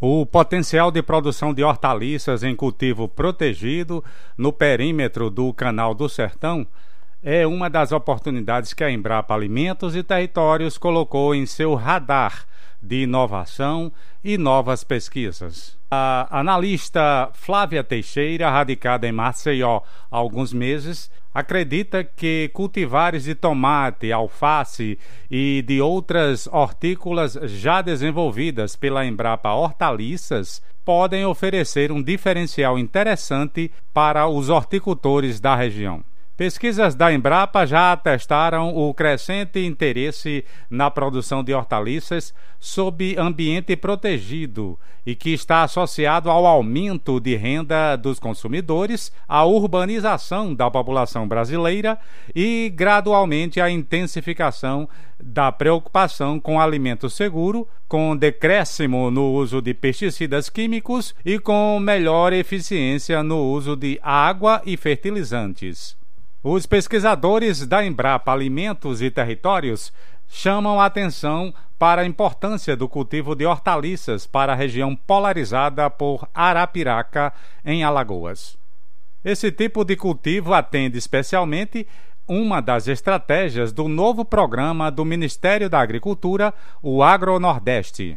O 0.00 0.24
potencial 0.24 0.92
de 0.92 1.02
produção 1.02 1.52
de 1.52 1.64
hortaliças 1.64 2.44
em 2.44 2.54
cultivo 2.54 3.08
protegido 3.08 4.04
no 4.36 4.52
perímetro 4.52 5.28
do 5.28 5.52
Canal 5.52 5.92
do 5.92 6.08
Sertão 6.08 6.64
é 7.20 7.44
uma 7.44 7.68
das 7.68 7.90
oportunidades 7.90 8.72
que 8.72 8.84
a 8.84 8.90
Embrapa 8.92 9.34
Alimentos 9.34 9.96
e 9.96 10.04
Territórios 10.04 10.78
colocou 10.78 11.34
em 11.34 11.46
seu 11.46 11.74
radar 11.74 12.46
de 12.80 13.02
inovação 13.02 13.92
e 14.22 14.38
novas 14.38 14.84
pesquisas. 14.84 15.76
A 15.90 16.28
analista 16.30 17.30
Flávia 17.32 17.82
Teixeira, 17.82 18.48
radicada 18.48 19.08
em 19.08 19.10
Maceió 19.10 19.80
há 20.08 20.16
alguns 20.16 20.52
meses, 20.52 21.10
acredita 21.38 22.02
que 22.02 22.50
cultivares 22.52 23.24
de 23.24 23.34
tomate, 23.34 24.10
alface 24.10 24.98
e 25.30 25.62
de 25.62 25.80
outras 25.80 26.48
hortícolas 26.48 27.38
já 27.44 27.80
desenvolvidas 27.80 28.74
pela 28.74 29.06
Embrapa 29.06 29.52
Hortaliças 29.52 30.60
podem 30.84 31.24
oferecer 31.24 31.92
um 31.92 32.02
diferencial 32.02 32.76
interessante 32.76 33.70
para 33.94 34.26
os 34.26 34.48
horticultores 34.48 35.38
da 35.38 35.54
região. 35.54 36.07
Pesquisas 36.38 36.94
da 36.94 37.12
Embrapa 37.12 37.66
já 37.66 37.90
atestaram 37.90 38.72
o 38.72 38.94
crescente 38.94 39.58
interesse 39.58 40.44
na 40.70 40.88
produção 40.88 41.42
de 41.42 41.52
hortaliças 41.52 42.32
sob 42.60 43.16
ambiente 43.18 43.74
protegido 43.74 44.78
e 45.04 45.16
que 45.16 45.30
está 45.30 45.64
associado 45.64 46.30
ao 46.30 46.46
aumento 46.46 47.18
de 47.18 47.34
renda 47.34 47.96
dos 47.96 48.20
consumidores, 48.20 49.10
à 49.26 49.44
urbanização 49.44 50.54
da 50.54 50.70
população 50.70 51.26
brasileira 51.26 51.98
e, 52.32 52.72
gradualmente, 52.72 53.60
à 53.60 53.68
intensificação 53.68 54.88
da 55.20 55.50
preocupação 55.50 56.38
com 56.38 56.60
alimento 56.60 57.10
seguro, 57.10 57.66
com 57.88 58.16
decréscimo 58.16 59.10
no 59.10 59.32
uso 59.32 59.60
de 59.60 59.74
pesticidas 59.74 60.48
químicos 60.48 61.16
e 61.24 61.36
com 61.40 61.80
melhor 61.80 62.32
eficiência 62.32 63.24
no 63.24 63.38
uso 63.38 63.74
de 63.74 63.98
água 64.00 64.62
e 64.64 64.76
fertilizantes. 64.76 65.98
Os 66.42 66.66
pesquisadores 66.66 67.66
da 67.66 67.84
Embrapa 67.84 68.32
Alimentos 68.32 69.02
e 69.02 69.10
Territórios 69.10 69.92
chamam 70.28 70.80
a 70.80 70.86
atenção 70.86 71.52
para 71.76 72.02
a 72.02 72.06
importância 72.06 72.76
do 72.76 72.88
cultivo 72.88 73.34
de 73.34 73.44
hortaliças 73.44 74.24
para 74.24 74.52
a 74.52 74.56
região 74.56 74.94
polarizada 74.94 75.90
por 75.90 76.28
Arapiraca, 76.32 77.32
em 77.64 77.82
Alagoas. 77.82 78.56
Esse 79.24 79.50
tipo 79.50 79.84
de 79.84 79.96
cultivo 79.96 80.54
atende 80.54 80.96
especialmente 80.96 81.84
uma 82.26 82.60
das 82.60 82.86
estratégias 82.86 83.72
do 83.72 83.88
novo 83.88 84.24
programa 84.24 84.92
do 84.92 85.04
Ministério 85.04 85.68
da 85.68 85.80
Agricultura, 85.80 86.54
o 86.80 87.02
Agro 87.02 87.40
Nordeste. 87.40 88.16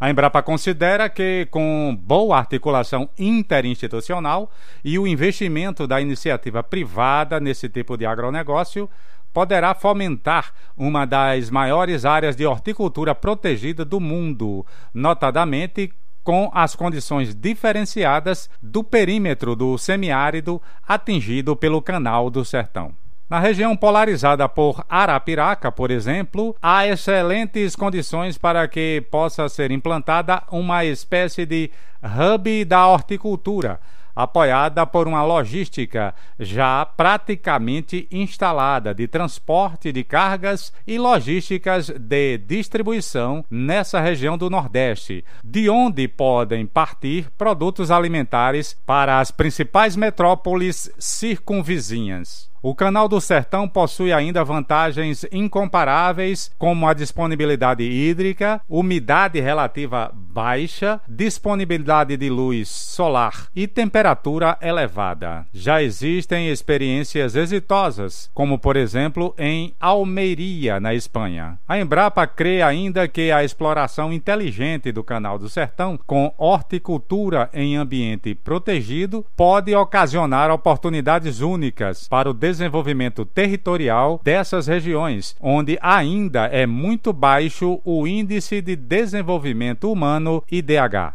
A 0.00 0.08
Embrapa 0.08 0.40
considera 0.42 1.08
que, 1.08 1.48
com 1.50 1.98
boa 2.00 2.38
articulação 2.38 3.08
interinstitucional 3.18 4.48
e 4.84 4.96
o 4.96 5.08
investimento 5.08 5.88
da 5.88 6.00
iniciativa 6.00 6.62
privada 6.62 7.40
nesse 7.40 7.68
tipo 7.68 7.96
de 7.96 8.06
agronegócio, 8.06 8.88
poderá 9.32 9.74
fomentar 9.74 10.52
uma 10.76 11.04
das 11.04 11.50
maiores 11.50 12.04
áreas 12.04 12.36
de 12.36 12.46
horticultura 12.46 13.12
protegida 13.12 13.84
do 13.84 13.98
mundo, 13.98 14.64
notadamente 14.94 15.92
com 16.22 16.48
as 16.54 16.76
condições 16.76 17.34
diferenciadas 17.34 18.48
do 18.62 18.84
perímetro 18.84 19.56
do 19.56 19.76
semiárido 19.76 20.62
atingido 20.86 21.56
pelo 21.56 21.82
Canal 21.82 22.30
do 22.30 22.44
Sertão. 22.44 22.94
Na 23.28 23.38
região 23.38 23.76
polarizada 23.76 24.48
por 24.48 24.82
Arapiraca, 24.88 25.70
por 25.70 25.90
exemplo, 25.90 26.56
há 26.62 26.86
excelentes 26.86 27.76
condições 27.76 28.38
para 28.38 28.66
que 28.66 29.04
possa 29.10 29.46
ser 29.50 29.70
implantada 29.70 30.42
uma 30.50 30.82
espécie 30.86 31.44
de 31.44 31.70
hub 32.02 32.64
da 32.64 32.86
horticultura 32.86 33.78
apoiada 34.16 34.84
por 34.84 35.06
uma 35.06 35.22
logística 35.22 36.12
já 36.40 36.84
praticamente 36.84 38.08
instalada 38.10 38.92
de 38.92 39.06
transporte 39.06 39.92
de 39.92 40.02
cargas 40.02 40.72
e 40.84 40.98
logísticas 40.98 41.88
de 41.88 42.38
distribuição 42.38 43.44
nessa 43.48 44.00
região 44.00 44.36
do 44.36 44.50
Nordeste, 44.50 45.24
de 45.44 45.70
onde 45.70 46.08
podem 46.08 46.66
partir 46.66 47.30
produtos 47.38 47.92
alimentares 47.92 48.74
para 48.84 49.20
as 49.20 49.30
principais 49.30 49.94
metrópoles 49.94 50.90
circunvizinhas. 50.98 52.47
O 52.60 52.74
Canal 52.74 53.08
do 53.08 53.20
Sertão 53.20 53.68
possui 53.68 54.12
ainda 54.12 54.42
vantagens 54.42 55.24
incomparáveis, 55.30 56.50
como 56.58 56.88
a 56.88 56.94
disponibilidade 56.94 57.84
hídrica, 57.84 58.60
umidade 58.68 59.40
relativa 59.40 60.10
baixa, 60.12 61.00
disponibilidade 61.08 62.16
de 62.16 62.28
luz 62.28 62.68
solar 62.68 63.48
e 63.54 63.68
temperatura 63.68 64.58
elevada. 64.60 65.46
Já 65.52 65.82
existem 65.82 66.48
experiências 66.48 67.36
exitosas, 67.36 68.28
como 68.34 68.58
por 68.58 68.76
exemplo 68.76 69.34
em 69.38 69.72
Almeria, 69.78 70.80
na 70.80 70.94
Espanha. 70.94 71.58
A 71.66 71.78
Embrapa 71.78 72.26
crê 72.26 72.60
ainda 72.60 73.06
que 73.06 73.30
a 73.30 73.44
exploração 73.44 74.12
inteligente 74.12 74.90
do 74.90 75.04
Canal 75.04 75.38
do 75.38 75.48
Sertão, 75.48 75.98
com 76.06 76.34
horticultura 76.36 77.48
em 77.52 77.76
ambiente 77.76 78.34
protegido, 78.34 79.24
pode 79.36 79.74
ocasionar 79.74 80.50
oportunidades 80.50 81.40
únicas 81.40 82.08
para 82.08 82.28
o 82.28 82.34
desenvolvimento 82.48 83.26
territorial 83.26 84.20
dessas 84.24 84.66
regiões, 84.66 85.36
onde 85.38 85.78
ainda 85.82 86.46
é 86.46 86.66
muito 86.66 87.12
baixo 87.12 87.78
o 87.84 88.06
índice 88.06 88.62
de 88.62 88.74
desenvolvimento 88.74 89.92
humano 89.92 90.42
IDH. 90.50 91.12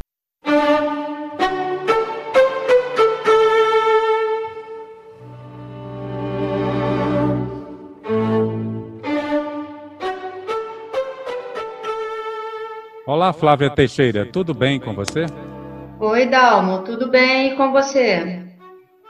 Olá, 13.07 13.33
Flávia 13.33 13.71
Teixeira, 13.71 14.25
tudo 14.25 14.53
bem 14.53 14.79
com 14.79 14.93
você? 14.93 15.25
Oi, 15.99 16.27
Dalmo, 16.27 16.83
tudo 16.83 17.09
bem 17.09 17.53
e 17.53 17.55
com 17.55 17.71
você? 17.71 18.43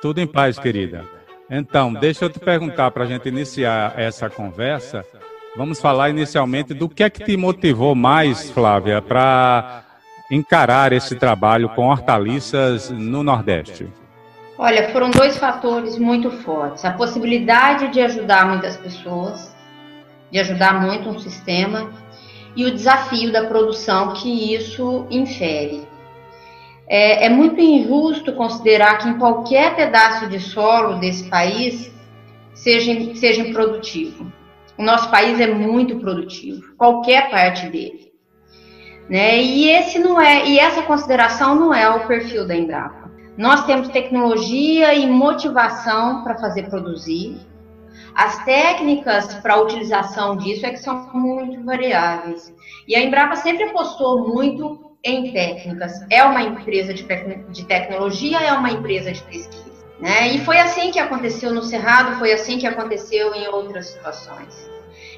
Tudo 0.01 0.21
em 0.21 0.27
paz, 0.27 0.57
querida. 0.57 1.22
Então, 1.49 1.93
deixa 1.93 2.25
eu 2.25 2.29
te 2.29 2.39
perguntar 2.39 2.91
para 2.91 3.03
a 3.03 3.07
gente 3.07 3.27
iniciar 3.27 3.93
essa 3.97 4.29
conversa. 4.29 5.05
Vamos 5.55 5.79
falar 5.79 6.09
inicialmente 6.09 6.73
do 6.73 6.89
que 6.89 7.03
é 7.03 7.09
que 7.09 7.23
te 7.23 7.37
motivou 7.37 7.93
mais, 7.93 8.49
Flávia, 8.49 9.01
para 9.01 9.83
encarar 10.31 10.91
esse 10.93 11.15
trabalho 11.15 11.69
com 11.69 11.89
hortaliças 11.89 12.89
no 12.89 13.23
Nordeste? 13.23 13.87
Olha, 14.57 14.89
foram 14.89 15.11
dois 15.11 15.37
fatores 15.37 15.97
muito 15.97 16.31
fortes: 16.31 16.85
a 16.85 16.91
possibilidade 16.91 17.89
de 17.89 18.01
ajudar 18.01 18.47
muitas 18.47 18.77
pessoas, 18.77 19.55
de 20.31 20.39
ajudar 20.39 20.81
muito 20.81 21.09
um 21.09 21.19
sistema, 21.19 21.91
e 22.55 22.65
o 22.65 22.71
desafio 22.71 23.31
da 23.31 23.45
produção 23.45 24.13
que 24.13 24.55
isso 24.55 25.05
infere. 25.09 25.87
É, 26.95 27.25
é, 27.25 27.29
muito 27.29 27.59
injusto 27.59 28.33
considerar 28.33 28.99
que 28.99 29.09
em 29.09 29.17
qualquer 29.17 29.75
pedaço 29.75 30.29
de 30.29 30.39
solo 30.39 30.99
desse 30.99 31.27
país 31.27 31.91
seja, 32.53 33.15
seja 33.15 33.41
improdutivo. 33.41 34.31
O 34.77 34.83
nosso 34.83 35.09
país 35.09 35.39
é 35.39 35.47
muito 35.47 35.97
produtivo, 35.97 36.75
qualquer 36.77 37.31
parte 37.31 37.65
dele. 37.65 38.13
Né? 39.09 39.41
E 39.41 39.71
esse 39.71 39.97
não 39.97 40.21
é, 40.21 40.47
e 40.47 40.59
essa 40.59 40.83
consideração 40.83 41.55
não 41.55 41.73
é 41.73 41.89
o 41.89 42.05
perfil 42.05 42.45
da 42.45 42.55
Embrapa. 42.55 43.11
Nós 43.35 43.65
temos 43.65 43.89
tecnologia 43.89 44.93
e 44.93 45.09
motivação 45.09 46.23
para 46.23 46.37
fazer 46.37 46.69
produzir. 46.69 47.39
As 48.13 48.45
técnicas 48.45 49.33
para 49.41 49.55
a 49.55 49.61
utilização 49.61 50.37
disso 50.37 50.63
é 50.63 50.69
que 50.69 50.77
são 50.77 51.09
muito 51.11 51.65
variáveis. 51.65 52.53
E 52.87 52.95
a 52.95 53.01
Embrapa 53.01 53.35
sempre 53.35 53.63
apostou 53.63 54.31
muito 54.31 54.92
em 55.03 55.31
técnicas. 55.31 55.93
É 56.09 56.23
uma 56.23 56.41
empresa 56.41 56.93
de, 56.93 57.03
de 57.03 57.65
tecnologia, 57.65 58.39
é 58.39 58.53
uma 58.53 58.71
empresa 58.71 59.11
de 59.11 59.21
pesquisa. 59.23 59.63
Né? 59.99 60.29
E 60.29 60.39
foi 60.39 60.59
assim 60.59 60.91
que 60.91 60.99
aconteceu 60.99 61.53
no 61.53 61.61
Cerrado, 61.61 62.17
foi 62.17 62.31
assim 62.33 62.57
que 62.57 62.67
aconteceu 62.67 63.33
em 63.33 63.47
outras 63.47 63.87
situações. 63.87 64.71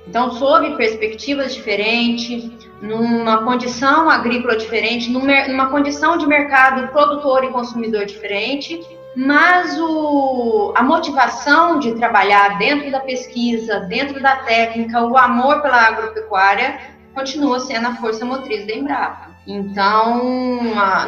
Então, 0.07 0.31
sob 0.31 0.75
perspectivas 0.75 1.55
diferentes, 1.55 2.51
numa 2.81 3.43
condição 3.43 4.09
agrícola 4.09 4.55
diferente, 4.55 5.09
numa 5.09 5.67
condição 5.67 6.17
de 6.17 6.27
mercado 6.27 6.87
produtor 6.89 7.43
e 7.43 7.49
consumidor 7.49 8.05
diferente, 8.05 8.79
mas 9.15 9.79
o, 9.79 10.73
a 10.75 10.83
motivação 10.83 11.79
de 11.79 11.95
trabalhar 11.95 12.57
dentro 12.59 12.91
da 12.91 12.99
pesquisa, 12.99 13.79
dentro 13.81 14.21
da 14.21 14.35
técnica, 14.37 15.01
o 15.01 15.17
amor 15.17 15.61
pela 15.61 15.87
agropecuária 15.87 16.79
continua 17.15 17.59
sendo 17.59 17.87
a 17.87 17.95
força 17.95 18.25
motriz 18.25 18.67
da 18.67 18.73
Embrapa. 18.73 19.34
Então, 19.47 20.59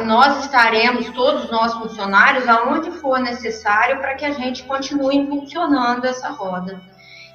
nós 0.04 0.44
estaremos, 0.44 1.10
todos 1.10 1.50
nós 1.50 1.74
funcionários, 1.74 2.46
aonde 2.48 2.90
for 2.92 3.18
necessário 3.18 3.98
para 3.98 4.14
que 4.14 4.24
a 4.24 4.30
gente 4.30 4.62
continue 4.62 5.16
impulsionando 5.16 6.06
essa 6.06 6.28
roda. 6.28 6.80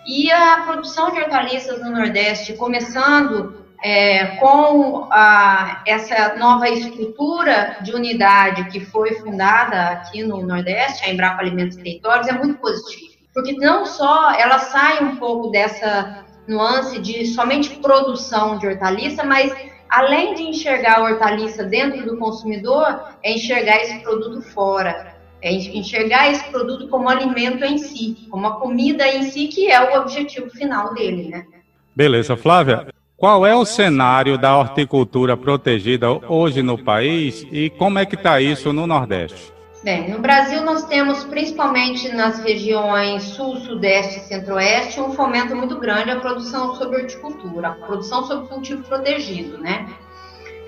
E 0.05 0.31
a 0.31 0.61
produção 0.65 1.11
de 1.11 1.19
hortaliças 1.19 1.81
no 1.81 1.91
Nordeste, 1.91 2.53
começando 2.53 3.63
é, 3.83 4.37
com 4.37 5.09
a, 5.11 5.81
essa 5.85 6.35
nova 6.35 6.69
estrutura 6.69 7.77
de 7.81 7.93
unidade 7.93 8.69
que 8.69 8.79
foi 8.79 9.15
fundada 9.15 9.89
aqui 9.89 10.23
no 10.23 10.41
Nordeste, 10.45 11.05
a 11.05 11.11
Embrapa 11.11 11.41
Alimentos 11.41 11.77
e 11.77 11.83
Territórios, 11.83 12.27
é 12.27 12.33
muito 12.33 12.59
positivo. 12.59 13.11
Porque 13.33 13.53
não 13.53 13.85
só 13.85 14.31
ela 14.35 14.59
sai 14.59 15.03
um 15.03 15.17
pouco 15.17 15.49
dessa 15.49 16.23
nuance 16.47 16.99
de 16.99 17.25
somente 17.25 17.71
produção 17.77 18.57
de 18.57 18.67
hortaliça, 18.67 19.23
mas 19.23 19.53
além 19.89 20.33
de 20.33 20.43
enxergar 20.43 20.99
a 20.99 21.03
hortaliça 21.03 21.63
dentro 21.63 22.05
do 22.05 22.17
consumidor, 22.17 23.01
é 23.21 23.33
enxergar 23.33 23.77
esse 23.77 23.99
produto 23.99 24.41
fora. 24.41 25.13
É 25.41 25.51
enxergar 25.51 26.31
esse 26.31 26.43
produto 26.49 26.87
como 26.87 27.09
alimento 27.09 27.65
em 27.65 27.77
si, 27.77 28.27
como 28.29 28.47
a 28.47 28.59
comida 28.59 29.05
em 29.07 29.23
si, 29.23 29.47
que 29.47 29.69
é 29.69 29.81
o 29.81 30.01
objetivo 30.01 30.49
final 30.49 30.93
dele, 30.93 31.29
né? 31.29 31.45
Beleza, 31.93 32.37
Flávia. 32.37 32.87
Qual 33.17 33.45
é 33.45 33.55
o 33.55 33.65
cenário 33.65 34.37
da 34.37 34.57
horticultura 34.57 35.37
protegida 35.37 36.11
hoje 36.29 36.61
no 36.61 36.77
país 36.77 37.45
e 37.51 37.69
como 37.69 37.99
é 37.99 38.05
que 38.05 38.15
está 38.15 38.41
isso 38.41 38.73
no 38.73 38.87
Nordeste? 38.87 39.53
Bem, 39.83 40.09
no 40.09 40.19
Brasil 40.19 40.63
nós 40.63 40.85
temos, 40.85 41.25
principalmente 41.25 42.07
nas 42.15 42.39
regiões 42.39 43.21
sul, 43.23 43.57
sudeste 43.57 44.17
e 44.17 44.21
centro-oeste, 44.21 45.01
um 45.01 45.11
fomento 45.11 45.53
muito 45.53 45.77
grande 45.77 46.09
à 46.09 46.21
produção 46.21 46.73
sobre 46.75 47.01
horticultura, 47.01 47.67
a 47.67 47.71
produção 47.71 48.25
sobre 48.25 48.47
cultivo 48.47 48.81
protegido, 48.83 49.57
né? 49.57 49.89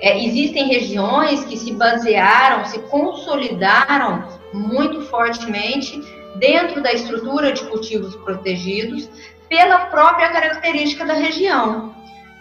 É, 0.02 0.22
existem 0.22 0.68
regiões 0.68 1.46
que 1.46 1.56
se 1.56 1.72
basearam, 1.72 2.66
se 2.66 2.78
consolidaram 2.80 4.28
muito 4.52 5.00
fortemente 5.04 5.98
dentro 6.36 6.84
da 6.84 6.92
estrutura 6.92 7.54
de 7.54 7.64
cultivos 7.70 8.18
protegidos 8.18 9.10
pela 9.48 9.86
própria 9.86 10.30
característica 10.30 11.06
da 11.06 11.14
região, 11.14 11.96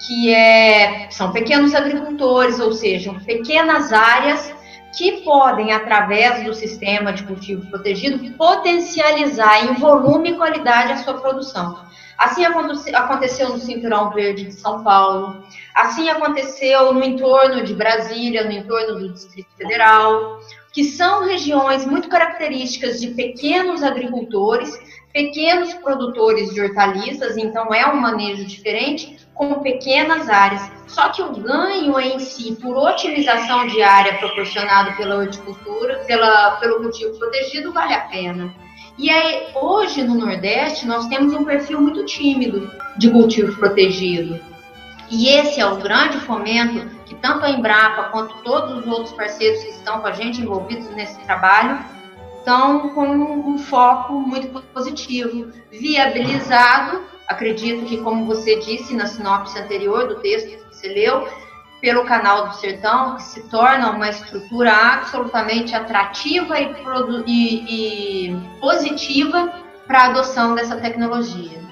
que 0.04 0.34
é, 0.34 1.06
são 1.08 1.30
pequenos 1.30 1.72
agricultores, 1.72 2.58
ou 2.58 2.72
seja, 2.72 3.14
pequenas 3.24 3.92
áreas 3.92 4.53
que 4.96 5.22
podem, 5.22 5.72
através 5.72 6.44
do 6.44 6.54
sistema 6.54 7.12
de 7.12 7.24
cultivo 7.24 7.66
protegido, 7.68 8.32
potencializar 8.34 9.64
em 9.64 9.74
volume 9.74 10.30
e 10.30 10.36
qualidade 10.36 10.92
a 10.92 10.96
sua 10.98 11.14
produção. 11.14 11.84
Assim 12.16 12.44
aconteceu 12.44 13.48
no 13.48 13.58
Cinturão 13.58 14.10
Verde 14.10 14.44
de 14.44 14.52
São 14.52 14.84
Paulo, 14.84 15.44
assim 15.74 16.08
aconteceu 16.08 16.92
no 16.92 17.02
entorno 17.02 17.64
de 17.64 17.74
Brasília, 17.74 18.44
no 18.44 18.52
entorno 18.52 19.00
do 19.00 19.12
Distrito 19.12 19.48
Federal, 19.56 20.38
que 20.72 20.84
são 20.84 21.24
regiões 21.24 21.84
muito 21.84 22.08
características 22.08 23.00
de 23.00 23.08
pequenos 23.08 23.82
agricultores, 23.82 24.78
pequenos 25.12 25.74
produtores 25.74 26.52
de 26.52 26.60
hortaliças, 26.60 27.36
então 27.36 27.72
é 27.72 27.86
um 27.86 28.00
manejo 28.00 28.44
diferente, 28.44 29.16
com 29.34 29.60
pequenas 29.60 30.28
áreas. 30.28 30.62
Só 30.86 31.08
que 31.08 31.22
o 31.22 31.32
ganho 31.32 31.98
em 31.98 32.18
si, 32.18 32.56
por 32.56 32.76
otimização 32.76 33.66
de 33.66 33.82
área 33.82 34.18
proporcionado 34.18 34.96
pela 34.96 35.16
horticultura, 35.16 36.04
pela, 36.06 36.52
pelo 36.52 36.76
cultivo 36.76 37.18
protegido, 37.18 37.72
vale 37.72 37.94
a 37.94 38.00
pena. 38.00 38.54
E 38.96 39.10
aí, 39.10 39.48
hoje 39.54 40.04
no 40.04 40.14
Nordeste, 40.14 40.86
nós 40.86 41.06
temos 41.08 41.34
um 41.34 41.44
perfil 41.44 41.80
muito 41.80 42.04
tímido 42.04 42.70
de 42.96 43.10
cultivo 43.10 43.56
protegido. 43.56 44.38
E 45.10 45.28
esse 45.28 45.60
é 45.60 45.66
o 45.66 45.76
grande 45.76 46.18
fomento 46.20 46.88
que 47.04 47.14
tanto 47.16 47.44
a 47.44 47.50
Embrapa 47.50 48.04
quanto 48.04 48.42
todos 48.42 48.78
os 48.78 48.86
outros 48.86 49.12
parceiros 49.12 49.62
que 49.62 49.70
estão 49.70 50.00
com 50.00 50.06
a 50.06 50.12
gente 50.12 50.40
envolvidos 50.40 50.88
nesse 50.90 51.18
trabalho 51.24 51.84
estão 52.38 52.90
com 52.90 53.06
um 53.06 53.58
foco 53.58 54.12
muito 54.12 54.48
positivo, 54.72 55.50
viabilizado 55.70 57.02
Acredito 57.26 57.86
que, 57.86 57.98
como 57.98 58.26
você 58.26 58.56
disse 58.56 58.94
na 58.94 59.06
sinopse 59.06 59.58
anterior 59.58 60.06
do 60.06 60.16
texto 60.16 60.63
você 60.84 60.88
leu, 60.88 61.26
pelo 61.80 62.04
canal 62.04 62.48
do 62.48 62.54
Sertão, 62.54 63.16
que 63.16 63.22
se 63.22 63.48
torna 63.48 63.90
uma 63.90 64.08
estrutura 64.08 64.70
absolutamente 64.70 65.74
atrativa 65.74 66.58
e, 66.60 66.74
e, 67.26 68.28
e 68.28 68.36
positiva 68.60 69.50
para 69.86 70.02
a 70.02 70.06
adoção 70.06 70.54
dessa 70.54 70.76
tecnologia. 70.76 71.62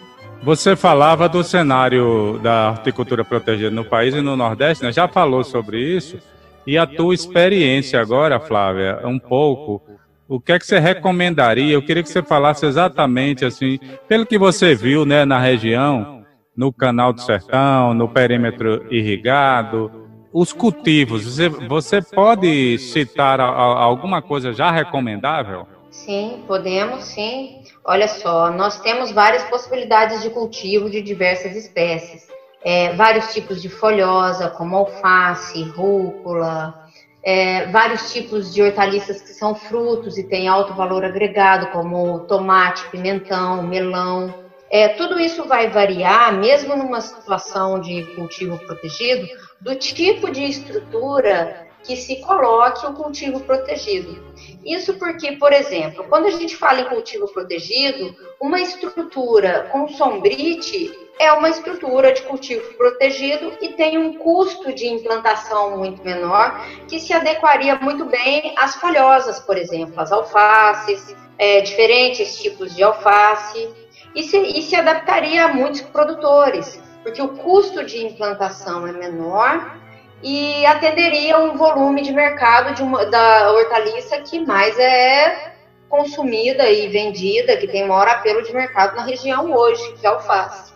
Você 0.42 0.74
falava 0.74 1.28
do 1.28 1.44
cenário 1.44 2.38
da 2.42 2.70
horticultura 2.70 3.24
protegida 3.24 3.70
no 3.70 3.84
país 3.84 4.14
e 4.14 4.20
no 4.20 4.36
Nordeste, 4.36 4.82
né? 4.82 4.92
já 4.92 5.06
falou 5.06 5.44
sobre 5.44 5.78
isso. 5.78 6.18
E 6.66 6.78
a 6.78 6.86
tua 6.86 7.14
experiência 7.14 8.00
agora, 8.00 8.40
Flávia, 8.40 9.00
um 9.04 9.18
pouco 9.18 9.82
o 10.28 10.40
que 10.40 10.52
é 10.52 10.58
que 10.58 10.64
você 10.64 10.78
recomendaria? 10.78 11.74
Eu 11.74 11.82
queria 11.82 12.02
que 12.02 12.08
você 12.08 12.22
falasse 12.22 12.64
exatamente 12.64 13.44
assim, 13.44 13.78
pelo 14.08 14.24
que 14.24 14.38
você 14.38 14.74
viu, 14.74 15.04
né, 15.04 15.26
na 15.26 15.38
região, 15.38 16.21
no 16.56 16.72
canal 16.72 17.12
do 17.12 17.20
Sertão, 17.20 17.94
no 17.94 18.08
perímetro 18.08 18.86
irrigado, 18.90 19.90
os 20.32 20.52
cultivos. 20.52 21.24
Você, 21.24 21.48
você 21.48 22.00
pode 22.00 22.78
citar 22.78 23.40
a, 23.40 23.44
a, 23.44 23.82
alguma 23.82 24.22
coisa 24.22 24.52
já 24.52 24.70
recomendável? 24.70 25.66
Sim, 25.90 26.42
podemos, 26.46 27.04
sim. 27.04 27.62
Olha 27.84 28.08
só, 28.08 28.50
nós 28.50 28.80
temos 28.80 29.12
várias 29.12 29.44
possibilidades 29.44 30.22
de 30.22 30.30
cultivo 30.30 30.88
de 30.88 31.02
diversas 31.02 31.54
espécies. 31.54 32.26
É, 32.64 32.94
vários 32.94 33.32
tipos 33.32 33.60
de 33.60 33.68
folhosa, 33.68 34.48
como 34.48 34.76
alface, 34.76 35.64
rúcula, 35.64 36.86
é, 37.22 37.66
vários 37.66 38.12
tipos 38.12 38.54
de 38.54 38.62
hortaliças 38.62 39.20
que 39.20 39.30
são 39.30 39.54
frutos 39.54 40.16
e 40.16 40.24
têm 40.24 40.48
alto 40.48 40.72
valor 40.74 41.04
agregado, 41.04 41.66
como 41.68 42.20
tomate, 42.20 42.88
pimentão, 42.88 43.62
melão. 43.62 44.41
É, 44.72 44.88
tudo 44.88 45.20
isso 45.20 45.44
vai 45.44 45.68
variar, 45.68 46.32
mesmo 46.32 46.74
numa 46.74 47.02
situação 47.02 47.78
de 47.78 48.04
cultivo 48.14 48.58
protegido, 48.58 49.28
do 49.60 49.74
tipo 49.74 50.30
de 50.30 50.44
estrutura 50.44 51.68
que 51.84 51.94
se 51.94 52.16
coloque 52.22 52.86
o 52.86 52.94
cultivo 52.94 53.40
protegido. 53.40 54.32
Isso 54.64 54.94
porque, 54.94 55.32
por 55.32 55.52
exemplo, 55.52 56.04
quando 56.08 56.26
a 56.26 56.30
gente 56.30 56.56
fala 56.56 56.80
em 56.80 56.88
cultivo 56.88 57.30
protegido, 57.34 58.16
uma 58.40 58.60
estrutura 58.62 59.68
com 59.70 59.88
sombrite 59.88 60.90
é 61.18 61.30
uma 61.32 61.50
estrutura 61.50 62.12
de 62.12 62.22
cultivo 62.22 62.74
protegido 62.74 63.52
e 63.60 63.74
tem 63.74 63.98
um 63.98 64.14
custo 64.14 64.72
de 64.72 64.86
implantação 64.86 65.76
muito 65.76 66.02
menor, 66.02 66.64
que 66.88 66.98
se 66.98 67.12
adequaria 67.12 67.76
muito 67.76 68.06
bem 68.06 68.54
às 68.56 68.74
folhosas, 68.76 69.38
por 69.38 69.58
exemplo, 69.58 70.00
as 70.00 70.10
alfaces, 70.10 71.14
é, 71.38 71.60
diferentes 71.60 72.40
tipos 72.40 72.74
de 72.74 72.82
alface, 72.82 73.68
e 74.14 74.22
se, 74.22 74.38
e 74.38 74.62
se 74.62 74.76
adaptaria 74.76 75.44
a 75.44 75.48
muitos 75.48 75.80
produtores, 75.80 76.80
porque 77.02 77.20
o 77.20 77.28
custo 77.28 77.84
de 77.84 78.04
implantação 78.04 78.86
é 78.86 78.92
menor 78.92 79.76
e 80.22 80.64
atenderia 80.66 81.38
um 81.38 81.56
volume 81.56 82.02
de 82.02 82.12
mercado 82.12 82.74
de 82.74 82.82
uma, 82.82 83.04
da 83.06 83.50
hortaliça 83.50 84.20
que 84.20 84.44
mais 84.44 84.78
é 84.78 85.52
consumida 85.88 86.70
e 86.70 86.88
vendida, 86.88 87.56
que 87.56 87.66
tem 87.66 87.86
maior 87.86 88.08
apelo 88.08 88.42
de 88.42 88.52
mercado 88.52 88.96
na 88.96 89.04
região 89.04 89.52
hoje, 89.52 89.92
que 89.94 90.06
é 90.06 90.08
a 90.08 90.12
alface. 90.14 90.72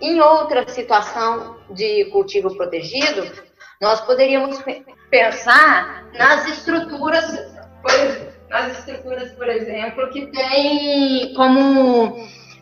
Em 0.00 0.20
outra 0.20 0.66
situação 0.68 1.56
de 1.70 2.06
cultivo 2.06 2.54
protegido, 2.56 3.30
nós 3.80 4.00
poderíamos 4.00 4.60
pensar 5.10 6.06
nas 6.14 6.48
estruturas, 6.48 7.24
nas 8.48 8.78
estruturas, 8.78 9.30
por 9.32 9.48
exemplo, 9.48 10.10
que 10.10 10.26
tem 10.26 11.32
como 11.34 12.16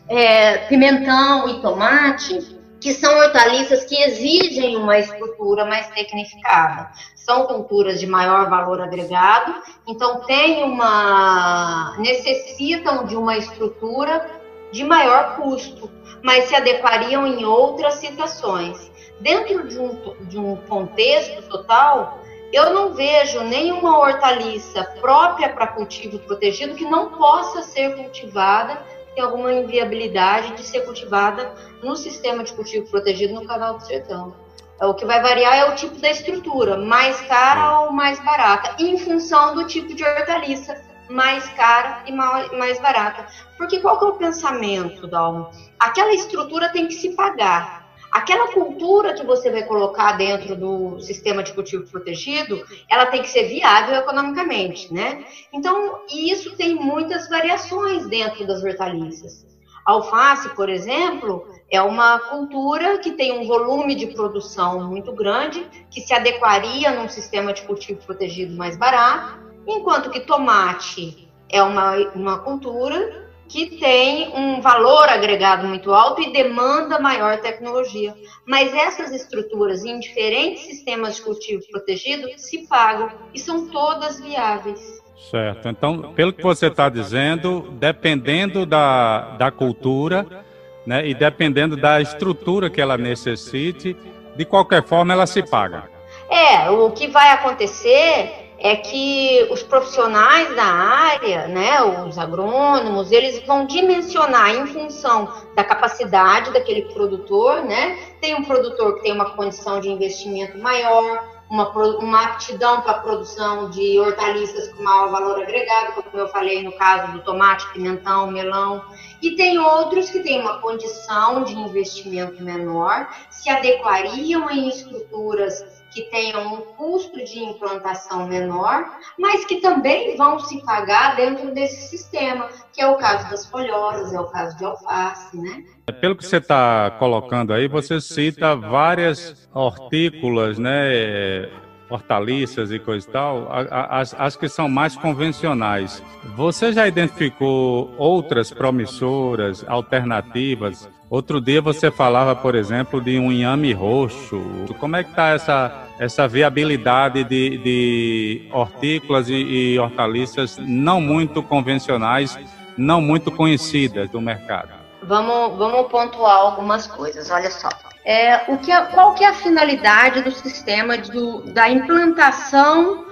é, 0.07 0.57
pimentão 0.67 1.49
e 1.49 1.61
tomate, 1.61 2.55
que 2.79 2.93
são 2.93 3.17
hortaliças 3.17 3.83
que 3.85 3.95
exigem 3.95 4.77
uma 4.77 4.99
estrutura 4.99 5.65
mais 5.65 5.87
tecnificada. 5.89 6.91
São 7.15 7.45
culturas 7.47 7.99
de 7.99 8.05
maior 8.05 8.47
valor 8.49 8.79
agregado, 8.79 9.55
então 9.87 10.21
tem 10.21 10.63
uma 10.63 11.95
necessitam 11.97 13.05
de 13.05 13.15
uma 13.15 13.37
estrutura 13.37 14.29
de 14.71 14.83
maior 14.83 15.37
custo, 15.37 15.89
mas 16.21 16.45
se 16.45 16.55
adequariam 16.55 17.25
em 17.25 17.43
outras 17.43 17.95
situações. 17.95 18.91
Dentro 19.19 19.67
de 19.67 19.79
um, 19.79 20.25
de 20.27 20.37
um 20.37 20.55
contexto 20.55 21.41
total, 21.49 22.19
eu 22.53 22.73
não 22.73 22.93
vejo 22.93 23.41
nenhuma 23.41 23.97
hortaliça 23.97 24.83
própria 25.01 25.49
para 25.49 25.67
cultivo 25.67 26.19
protegido 26.19 26.75
que 26.75 26.85
não 26.85 27.09
possa 27.11 27.63
ser 27.63 27.95
cultivada 27.95 28.79
tem 29.15 29.23
alguma 29.23 29.51
inviabilidade 29.51 30.53
de 30.55 30.63
ser 30.63 30.81
cultivada 30.81 31.55
no 31.81 31.95
sistema 31.95 32.43
de 32.43 32.53
cultivo 32.53 32.89
protegido 32.89 33.33
no 33.33 33.47
canal 33.47 33.77
do 33.77 33.85
sertão. 33.85 34.35
O 34.81 34.93
que 34.93 35.05
vai 35.05 35.21
variar 35.21 35.55
é 35.55 35.65
o 35.71 35.75
tipo 35.75 35.95
da 35.99 36.09
estrutura, 36.11 36.77
mais 36.77 37.21
cara 37.21 37.79
ou 37.79 37.93
mais 37.93 38.19
barata, 38.19 38.75
em 38.77 38.97
função 38.97 39.55
do 39.55 39.65
tipo 39.65 39.95
de 39.95 40.03
hortaliça, 40.03 40.83
mais 41.09 41.47
cara 41.49 42.03
e 42.05 42.11
mais 42.11 42.77
barata. 42.79 43.25
Porque 43.57 43.79
qual 43.79 43.97
que 43.97 44.05
é 44.05 44.07
o 44.09 44.15
pensamento, 44.15 45.07
Dalmo? 45.07 45.49
Aquela 45.79 46.13
estrutura 46.13 46.67
tem 46.69 46.87
que 46.87 46.93
se 46.93 47.15
pagar. 47.15 47.84
Aquela 48.15 48.47
cultura 48.53 49.13
que 49.13 49.25
você 49.25 49.51
vai 49.51 49.63
colocar 49.63 50.13
dentro 50.13 50.55
do 50.55 51.01
sistema 51.01 51.43
de 51.43 51.51
cultivo 51.51 51.85
protegido, 51.85 52.65
ela 52.89 53.07
tem 53.07 53.21
que 53.21 53.27
ser 53.27 53.43
viável 53.43 53.93
economicamente, 53.93 54.93
né? 54.93 55.25
Então, 55.51 55.99
isso 56.09 56.55
tem 56.55 56.75
muitas 56.75 57.27
variações 57.27 58.07
dentro 58.07 58.47
das 58.47 58.63
hortaliças. 58.63 59.45
Alface, 59.85 60.47
por 60.55 60.69
exemplo, 60.69 61.45
é 61.69 61.81
uma 61.81 62.17
cultura 62.17 62.99
que 62.99 63.11
tem 63.11 63.37
um 63.37 63.45
volume 63.45 63.95
de 63.95 64.07
produção 64.07 64.87
muito 64.87 65.11
grande, 65.11 65.67
que 65.91 65.99
se 65.99 66.13
adequaria 66.13 66.91
num 66.91 67.09
sistema 67.09 67.51
de 67.51 67.63
cultivo 67.63 67.99
protegido 68.05 68.55
mais 68.55 68.77
barato, 68.77 69.39
enquanto 69.67 70.09
que 70.09 70.21
tomate 70.21 71.29
é 71.49 71.61
uma, 71.61 71.97
uma 72.15 72.39
cultura 72.39 73.24
que 73.47 73.77
tem 73.77 74.33
um 74.35 74.61
valor 74.61 75.07
agregado 75.07 75.67
muito 75.67 75.93
alto 75.93 76.21
e 76.21 76.31
demanda 76.31 76.99
maior 76.99 77.39
tecnologia. 77.39 78.13
Mas 78.45 78.73
essas 78.73 79.11
estruturas 79.11 79.83
em 79.83 79.99
diferentes 79.99 80.63
sistemas 80.63 81.15
de 81.15 81.21
cultivo 81.21 81.63
protegido 81.71 82.27
se 82.37 82.67
pagam 82.67 83.09
e 83.33 83.39
são 83.39 83.67
todas 83.67 84.19
viáveis. 84.19 85.01
Certo. 85.29 85.69
Então, 85.69 86.13
pelo 86.13 86.33
que 86.33 86.43
você 86.43 86.67
está 86.67 86.89
dizendo, 86.89 87.71
dependendo 87.79 88.65
da, 88.65 89.35
da 89.37 89.51
cultura 89.51 90.45
né, 90.85 91.07
e 91.07 91.13
dependendo 91.13 91.75
da 91.75 92.01
estrutura 92.01 92.69
que 92.69 92.81
ela 92.81 92.97
necessite, 92.97 93.95
de 94.35 94.45
qualquer 94.45 94.83
forma 94.83 95.13
ela 95.13 95.25
se 95.25 95.41
paga. 95.41 95.89
É, 96.29 96.69
o 96.69 96.91
que 96.91 97.07
vai 97.07 97.31
acontecer 97.31 98.44
é 98.65 98.75
que 98.75 99.47
os 99.51 99.61
profissionais 99.61 100.55
da 100.55 100.63
área, 100.63 101.47
né, 101.47 101.83
os 101.83 102.17
agrônomos, 102.17 103.11
eles 103.11 103.45
vão 103.45 103.67
dimensionar 103.67 104.55
em 104.55 104.65
função 104.65 105.31
da 105.55 105.63
capacidade 105.63 106.51
daquele 106.51 106.81
produtor, 106.91 107.63
né? 107.63 107.95
Tem 108.19 108.33
um 108.33 108.43
produtor 108.43 108.95
que 108.95 109.03
tem 109.03 109.11
uma 109.11 109.29
condição 109.35 109.79
de 109.79 109.87
investimento 109.87 110.57
maior, 110.57 111.23
uma, 111.47 111.69
uma 111.99 112.23
aptidão 112.23 112.81
para 112.81 112.93
a 112.93 112.99
produção 113.01 113.69
de 113.69 113.99
hortaliças 113.99 114.73
com 114.73 114.81
maior 114.81 115.11
valor 115.11 115.43
agregado, 115.43 116.01
como 116.01 116.17
eu 116.17 116.27
falei 116.29 116.63
no 116.63 116.71
caso 116.71 117.11
do 117.11 117.21
tomate, 117.21 117.71
pimentão, 117.71 118.31
melão. 118.31 118.83
E 119.21 119.35
tem 119.35 119.59
outros 119.59 120.09
que 120.09 120.21
têm 120.21 120.41
uma 120.41 120.57
condição 120.57 121.43
de 121.43 121.53
investimento 121.53 122.41
menor, 122.41 123.09
se 123.29 123.47
adequariam 123.47 124.49
em 124.49 124.69
estruturas 124.69 125.74
que 125.95 126.01
tenham 126.11 126.53
um 126.53 126.57
custo 126.75 127.23
de 127.23 127.39
implantação 127.39 128.27
menor, 128.27 128.85
mas 129.17 129.45
que 129.45 129.61
também 129.61 130.17
vão 130.17 130.37
se 130.39 130.61
pagar 130.65 131.15
dentro 131.15 131.53
desse 131.53 131.87
sistema, 131.87 132.49
que 132.73 132.81
é 132.81 132.87
o 132.87 132.97
caso 132.97 133.29
das 133.29 133.45
folhosas, 133.45 134.13
é 134.13 134.19
o 134.19 134.25
caso 134.25 134.57
de 134.57 134.65
alface, 134.65 135.37
né? 135.37 135.63
Pelo 136.01 136.17
que 136.17 136.25
você 136.25 136.37
está 136.37 136.91
colocando 136.99 137.53
aí, 137.53 137.69
você 137.69 138.01
cita 138.01 138.55
várias 138.57 139.47
hortícolas, 139.53 140.59
né? 140.59 141.49
hortaliças 141.87 142.71
e 142.71 142.79
coisa 142.79 143.07
e 143.07 143.11
tal, 143.11 143.47
as, 143.51 144.15
as 144.17 144.35
que 144.35 144.49
são 144.49 144.67
mais 144.67 144.95
convencionais. 144.95 146.01
Você 146.35 146.73
já 146.73 146.87
identificou 146.87 147.93
outras 147.97 148.51
promissoras, 148.51 149.63
alternativas? 149.67 150.89
Outro 151.09 151.39
dia 151.39 151.61
você 151.61 151.91
falava, 151.91 152.35
por 152.35 152.55
exemplo, 152.55 152.99
de 152.99 153.19
um 153.19 153.31
inhame 153.31 153.71
roxo. 153.71 154.41
Como 154.79 154.95
é 154.95 155.03
que 155.03 155.11
está 155.11 155.29
essa, 155.29 155.84
essa 155.99 156.27
viabilidade 156.27 157.23
de, 157.23 157.57
de 157.57 158.49
hortícolas 158.51 159.29
e, 159.29 159.33
e 159.33 159.79
hortaliças 159.79 160.57
não 160.57 160.99
muito 160.99 161.41
convencionais, 161.41 162.37
não 162.77 163.01
muito 163.01 163.31
conhecidas 163.31 164.09
do 164.09 164.19
mercado? 164.19 164.73
Vamos, 165.03 165.57
vamos 165.57 165.89
pontuar 165.89 166.37
algumas 166.37 166.87
coisas, 166.87 167.29
olha 167.29 167.51
só. 167.51 167.69
É, 168.03 168.51
o 168.51 168.57
que 168.57 168.71
qual 168.93 169.13
que 169.15 169.23
é 169.23 169.27
a 169.27 169.33
finalidade 169.33 170.21
do 170.21 170.31
sistema 170.31 170.97
do, 170.97 171.41
da 171.51 171.69
implantação 171.69 173.05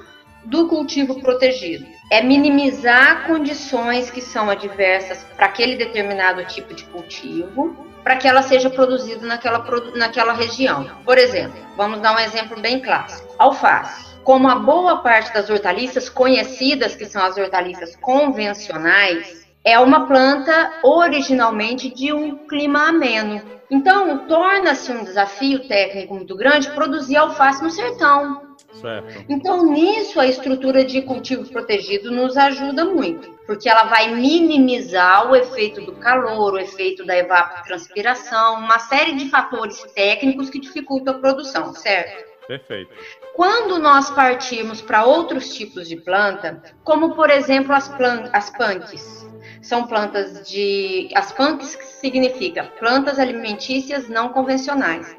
do 0.46 0.68
cultivo 0.68 1.20
protegido? 1.20 1.86
É 2.14 2.22
minimizar 2.22 3.26
condições 3.26 4.12
que 4.12 4.22
são 4.22 4.48
adversas 4.48 5.26
para 5.36 5.48
aquele 5.48 5.76
determinado 5.76 6.46
tipo 6.46 6.72
de 6.72 6.84
cultivo, 6.84 7.76
para 8.04 8.18
que 8.18 8.28
ela 8.28 8.44
seja 8.44 8.70
produzida 8.70 9.26
naquela, 9.26 9.66
naquela 9.96 10.32
região. 10.32 10.88
Por 11.04 11.18
exemplo, 11.18 11.60
vamos 11.76 12.02
dar 12.02 12.16
um 12.16 12.20
exemplo 12.20 12.62
bem 12.62 12.80
clássico: 12.80 13.34
alface. 13.40 14.14
Como 14.24 14.48
a 14.48 14.54
boa 14.54 14.98
parte 14.98 15.34
das 15.34 15.50
hortaliças 15.50 16.08
conhecidas, 16.08 16.96
que 16.96 17.06
são 17.06 17.26
as 17.26 17.36
hortaliças 17.36 17.96
convencionais, 17.96 19.48
é 19.66 19.80
uma 19.80 20.06
planta 20.06 20.72
originalmente 20.84 21.90
de 21.90 22.14
um 22.14 22.46
clima 22.46 22.90
ameno. 22.90 23.42
Então, 23.72 24.28
torna-se 24.28 24.92
um 24.92 25.04
desafio 25.04 25.68
técnico 25.68 26.14
muito 26.14 26.38
grande 26.38 26.70
produzir 26.76 27.16
alface 27.16 27.64
no 27.64 27.72
sertão. 27.72 28.53
Certo. 28.74 29.26
Então, 29.30 29.66
nisso, 29.72 30.20
a 30.20 30.28
estrutura 30.28 30.84
de 30.84 31.02
cultivo 31.02 31.48
protegido 31.50 32.12
nos 32.12 32.36
ajuda 32.36 32.86
muito, 32.86 33.30
porque 33.46 33.70
ela 33.70 33.86
vai 33.86 34.14
minimizar 34.16 35.30
o 35.30 35.36
efeito 35.36 35.82
do 35.82 35.94
calor, 35.94 36.54
o 36.54 36.60
efeito 36.60 37.06
da 37.06 37.16
evapotranspiração, 37.16 38.56
uma 38.56 38.80
série 38.80 39.14
de 39.14 39.30
fatores 39.30 39.82
técnicos 39.94 40.50
que 40.50 40.60
dificultam 40.60 41.16
a 41.16 41.20
produção, 41.20 41.74
certo? 41.74 42.34
Perfeito. 42.48 42.92
Quando 43.36 43.80
nós 43.80 44.12
partimos 44.12 44.82
para 44.82 45.06
outros 45.06 45.54
tipos 45.54 45.88
de 45.88 45.96
planta, 45.96 46.62
como 46.84 47.16
por 47.16 47.30
exemplo 47.30 47.74
as, 47.74 47.90
as 48.34 48.50
punks, 48.50 49.28
são 49.62 49.88
plantas 49.88 50.48
de. 50.48 51.10
As 51.16 51.32
punks 51.32 51.78
significa 52.02 52.66
plantas 52.80 53.18
alimentícias 53.18 54.10
não 54.10 54.30
convencionais. 54.30 55.16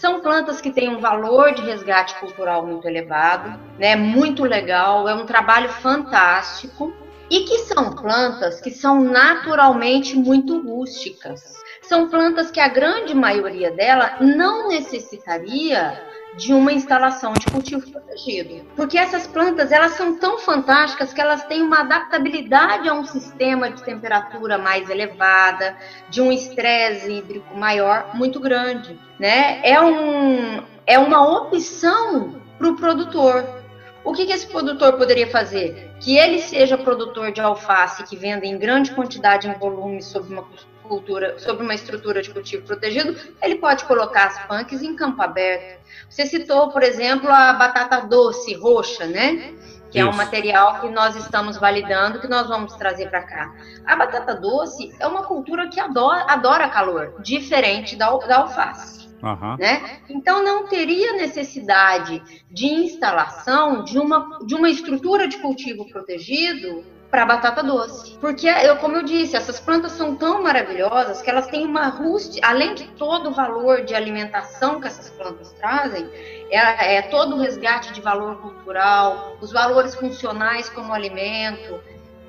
São 0.00 0.20
plantas 0.20 0.62
que 0.62 0.72
têm 0.72 0.88
um 0.88 0.98
valor 0.98 1.52
de 1.52 1.60
resgate 1.60 2.14
cultural 2.14 2.66
muito 2.66 2.88
elevado, 2.88 3.60
né? 3.78 3.94
Muito 3.94 4.44
legal, 4.44 5.06
é 5.06 5.14
um 5.14 5.26
trabalho 5.26 5.68
fantástico 5.68 6.90
e 7.28 7.40
que 7.40 7.58
são 7.58 7.92
plantas 7.92 8.62
que 8.62 8.70
são 8.70 9.04
naturalmente 9.04 10.16
muito 10.16 10.58
rústicas. 10.58 11.62
São 11.82 12.08
plantas 12.08 12.50
que 12.50 12.58
a 12.58 12.68
grande 12.68 13.14
maioria 13.14 13.70
dela 13.72 14.16
não 14.22 14.68
necessitaria 14.68 16.02
de 16.36 16.52
uma 16.52 16.72
instalação 16.72 17.32
de 17.32 17.46
cultivo 17.46 17.90
protegido. 17.90 18.64
Porque 18.76 18.96
essas 18.96 19.26
plantas, 19.26 19.72
elas 19.72 19.92
são 19.92 20.18
tão 20.18 20.38
fantásticas 20.38 21.12
que 21.12 21.20
elas 21.20 21.44
têm 21.44 21.62
uma 21.62 21.80
adaptabilidade 21.80 22.88
a 22.88 22.94
um 22.94 23.04
sistema 23.04 23.70
de 23.70 23.82
temperatura 23.82 24.58
mais 24.58 24.88
elevada, 24.88 25.76
de 26.08 26.20
um 26.20 26.30
estresse 26.30 27.10
hídrico 27.10 27.56
maior, 27.56 28.10
muito 28.14 28.38
grande, 28.40 28.98
né? 29.18 29.60
É, 29.62 29.80
um, 29.80 30.62
é 30.86 30.98
uma 30.98 31.26
opção 31.38 32.40
para 32.58 32.68
o 32.68 32.76
produtor. 32.76 33.60
O 34.02 34.12
que, 34.12 34.24
que 34.24 34.32
esse 34.32 34.46
produtor 34.46 34.94
poderia 34.94 35.26
fazer? 35.26 35.90
Que 36.00 36.16
ele 36.16 36.38
seja 36.38 36.78
produtor 36.78 37.32
de 37.32 37.40
alface 37.40 38.02
que 38.04 38.16
venda 38.16 38.46
em 38.46 38.58
grande 38.58 38.92
quantidade 38.92 39.46
em 39.46 39.52
volume 39.52 40.02
sob 40.02 40.32
uma 40.32 40.42
cultura, 40.90 41.38
sobre 41.38 41.62
uma 41.62 41.72
estrutura 41.72 42.20
de 42.20 42.30
cultivo 42.30 42.66
protegido, 42.66 43.16
ele 43.40 43.54
pode 43.54 43.84
colocar 43.84 44.26
as 44.26 44.46
punks 44.46 44.82
em 44.82 44.96
campo 44.96 45.22
aberto. 45.22 45.78
Você 46.08 46.26
citou, 46.26 46.70
por 46.70 46.82
exemplo, 46.82 47.30
a 47.30 47.52
batata 47.52 48.00
doce 48.00 48.52
roxa, 48.54 49.06
né? 49.06 49.54
Que 49.92 49.98
Isso. 49.98 50.08
é 50.08 50.10
um 50.10 50.16
material 50.16 50.80
que 50.80 50.88
nós 50.88 51.14
estamos 51.14 51.56
validando, 51.56 52.20
que 52.20 52.26
nós 52.26 52.48
vamos 52.48 52.74
trazer 52.74 53.08
para 53.08 53.22
cá. 53.22 53.54
A 53.86 53.94
batata 53.94 54.34
doce 54.34 54.92
é 54.98 55.06
uma 55.06 55.22
cultura 55.22 55.68
que 55.68 55.78
adora, 55.78 56.24
adora 56.28 56.68
calor, 56.68 57.14
diferente 57.22 57.94
da, 57.94 58.10
da 58.10 58.38
alface. 58.38 59.08
Uhum. 59.22 59.56
Né? 59.58 60.00
Então 60.08 60.42
não 60.42 60.66
teria 60.66 61.12
necessidade 61.12 62.22
de 62.50 62.66
instalação 62.66 63.84
de 63.84 63.98
uma, 63.98 64.40
de 64.44 64.54
uma 64.54 64.68
estrutura 64.68 65.28
de 65.28 65.38
cultivo 65.38 65.86
protegido 65.88 66.84
para 67.10 67.26
batata 67.26 67.62
doce. 67.62 68.16
Porque, 68.18 68.46
eu, 68.46 68.76
como 68.76 68.96
eu 68.96 69.02
disse, 69.02 69.36
essas 69.36 69.58
plantas 69.58 69.92
são 69.92 70.14
tão 70.14 70.42
maravilhosas 70.42 71.20
que 71.20 71.28
elas 71.28 71.48
têm 71.48 71.66
uma 71.66 71.88
rústica, 71.88 72.46
além 72.46 72.74
de 72.74 72.86
todo 72.90 73.30
o 73.30 73.32
valor 73.32 73.84
de 73.84 73.94
alimentação 73.94 74.80
que 74.80 74.86
essas 74.86 75.10
plantas 75.10 75.50
trazem, 75.52 76.08
é, 76.50 76.96
é 76.96 77.02
todo 77.02 77.34
o 77.34 77.40
resgate 77.40 77.92
de 77.92 78.00
valor 78.00 78.36
cultural, 78.40 79.36
os 79.40 79.50
valores 79.50 79.94
funcionais 79.94 80.68
como 80.68 80.92
alimento, 80.92 81.80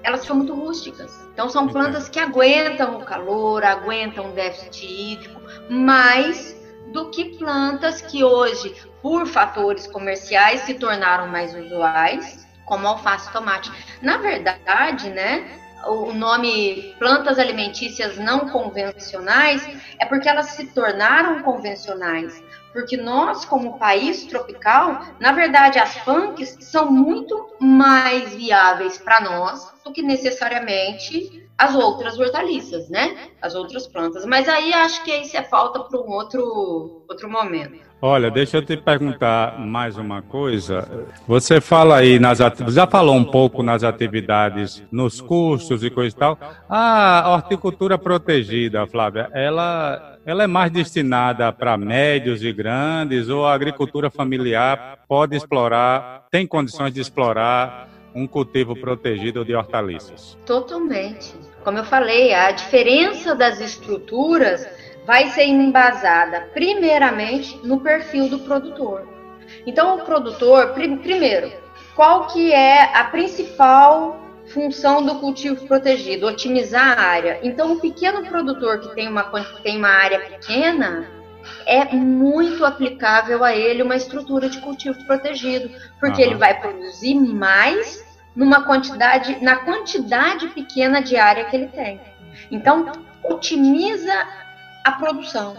elas 0.04 0.26
são 0.26 0.36
muito 0.36 0.56
rústicas. 0.56 1.16
Então 1.32 1.48
são 1.48 1.68
plantas 1.68 2.10
que 2.10 2.20
aguentam 2.20 2.98
o 2.98 3.06
calor, 3.06 3.64
aguentam 3.64 4.30
o 4.30 4.32
déficit 4.32 4.86
hídrico, 4.86 5.40
mais 5.70 6.60
do 6.92 7.10
que 7.10 7.38
plantas 7.38 8.02
que 8.02 8.24
hoje, 8.24 8.76
por 9.02 9.28
fatores 9.28 9.86
comerciais, 9.86 10.62
se 10.62 10.74
tornaram 10.74 11.28
mais 11.28 11.56
usuais 11.56 12.51
como 12.72 12.88
alface 12.88 13.30
tomate. 13.34 13.70
Na 14.02 14.16
verdade, 14.16 15.10
né, 15.10 15.60
o 15.88 16.14
nome 16.14 16.96
plantas 16.98 17.38
alimentícias 17.38 18.18
não 18.18 18.48
convencionais 18.48 19.68
é 20.00 20.06
porque 20.06 20.30
elas 20.30 20.52
se 20.52 20.68
tornaram 20.68 21.44
convencionais. 21.44 22.42
Porque 22.72 22.96
nós, 22.96 23.44
como 23.44 23.78
país 23.78 24.24
tropical, 24.24 25.02
na 25.20 25.34
verdade, 25.34 25.80
as 25.80 25.98
punks 25.98 26.56
são 26.62 26.90
muito 26.90 27.50
mais 27.60 28.34
viáveis 28.34 28.98
para 28.98 29.20
nós 29.20 29.70
do 29.84 29.92
que 29.92 30.02
necessariamente 30.02 31.46
as 31.58 31.76
outras 31.76 32.18
hortaliças, 32.18 32.90
né? 32.90 33.18
As 33.42 33.54
outras 33.54 33.86
plantas. 33.86 34.26
Mas 34.26 34.48
aí 34.48 34.74
acho 34.74 35.04
que 35.04 35.14
isso 35.14 35.36
é 35.36 35.44
falta 35.44 35.82
para 35.82 36.00
um 36.00 36.10
outro, 36.10 37.04
outro 37.10 37.30
momento. 37.30 37.91
Olha, 38.02 38.32
deixa 38.32 38.58
eu 38.58 38.66
te 38.66 38.76
perguntar 38.76 39.60
mais 39.60 39.96
uma 39.96 40.24
coisa. 40.24 41.08
Você 41.28 41.62
fala 41.62 41.98
aí 41.98 42.18
nas 42.18 42.40
já 42.70 42.88
falou 42.88 43.16
um 43.16 43.24
pouco 43.24 43.62
nas 43.62 43.84
atividades, 43.84 44.84
nos 44.92 45.22
custos 45.22 45.84
e 45.84 45.90
coisa 45.92 46.16
e 46.16 46.20
tal. 46.20 46.40
A 46.68 47.32
horticultura 47.32 48.00
protegida, 48.00 48.88
Flávia, 48.88 49.30
ela 49.34 50.18
ela 50.26 50.44
é 50.44 50.48
mais 50.48 50.72
destinada 50.72 51.52
para 51.52 51.78
médios 51.78 52.44
e 52.44 52.52
grandes 52.52 53.30
ou 53.30 53.46
a 53.46 53.54
agricultura 53.54 54.10
familiar 54.10 55.00
pode 55.08 55.36
explorar, 55.36 56.26
tem 56.32 56.46
condições 56.46 56.94
de 56.94 57.02
explorar 57.02 57.88
um 58.14 58.28
cultivo 58.28 58.76
protegido 58.76 59.46
de 59.46 59.56
hortaliças? 59.56 60.38
Totalmente. 60.46 61.34
Como 61.64 61.78
eu 61.78 61.84
falei, 61.84 62.34
a 62.34 62.52
diferença 62.52 63.36
das 63.36 63.60
estruturas 63.62 64.68
vai 65.06 65.30
ser 65.30 65.46
embasada 65.46 66.50
primeiramente 66.54 67.60
no 67.64 67.80
perfil 67.80 68.30
do 68.30 68.40
produtor. 68.40 69.08
Então, 69.66 69.98
o 69.98 70.06
produtor, 70.06 70.74
primeiro, 70.74 71.52
qual 71.96 72.28
que 72.28 72.52
é 72.54 72.96
a 72.96 73.04
principal 73.06 74.20
função 74.54 75.04
do 75.06 75.16
cultivo 75.16 75.68
protegido? 75.68 76.28
Otimizar 76.28 76.98
a 77.00 77.02
área. 77.02 77.40
Então, 77.44 77.74
o 77.74 77.80
pequeno 77.80 78.26
produtor 78.26 78.80
que 78.80 78.96
tem 78.96 79.08
uma, 79.08 79.24
tem 79.64 79.78
uma 79.78 79.90
área 79.90 80.20
pequena, 80.20 81.08
é 81.66 81.86
muito 81.96 82.64
aplicável 82.66 83.44
a 83.44 83.56
ele 83.56 83.84
uma 83.84 83.96
estrutura 83.96 84.50
de 84.50 84.60
cultivo 84.60 85.04
protegido, 85.06 85.72
porque 86.00 86.22
ele 86.22 86.36
vai 86.36 86.60
produzir 86.60 87.16
mais 87.16 88.06
numa 88.36 88.64
quantidade, 88.64 89.44
na 89.44 89.58
quantidade 89.58 90.48
pequena 90.50 91.02
de 91.02 91.18
área 91.18 91.46
que 91.46 91.56
ele 91.56 91.68
tem. 91.68 92.00
Então, 92.50 92.92
otimiza 93.24 94.14
a 94.84 94.92
produção. 94.94 95.58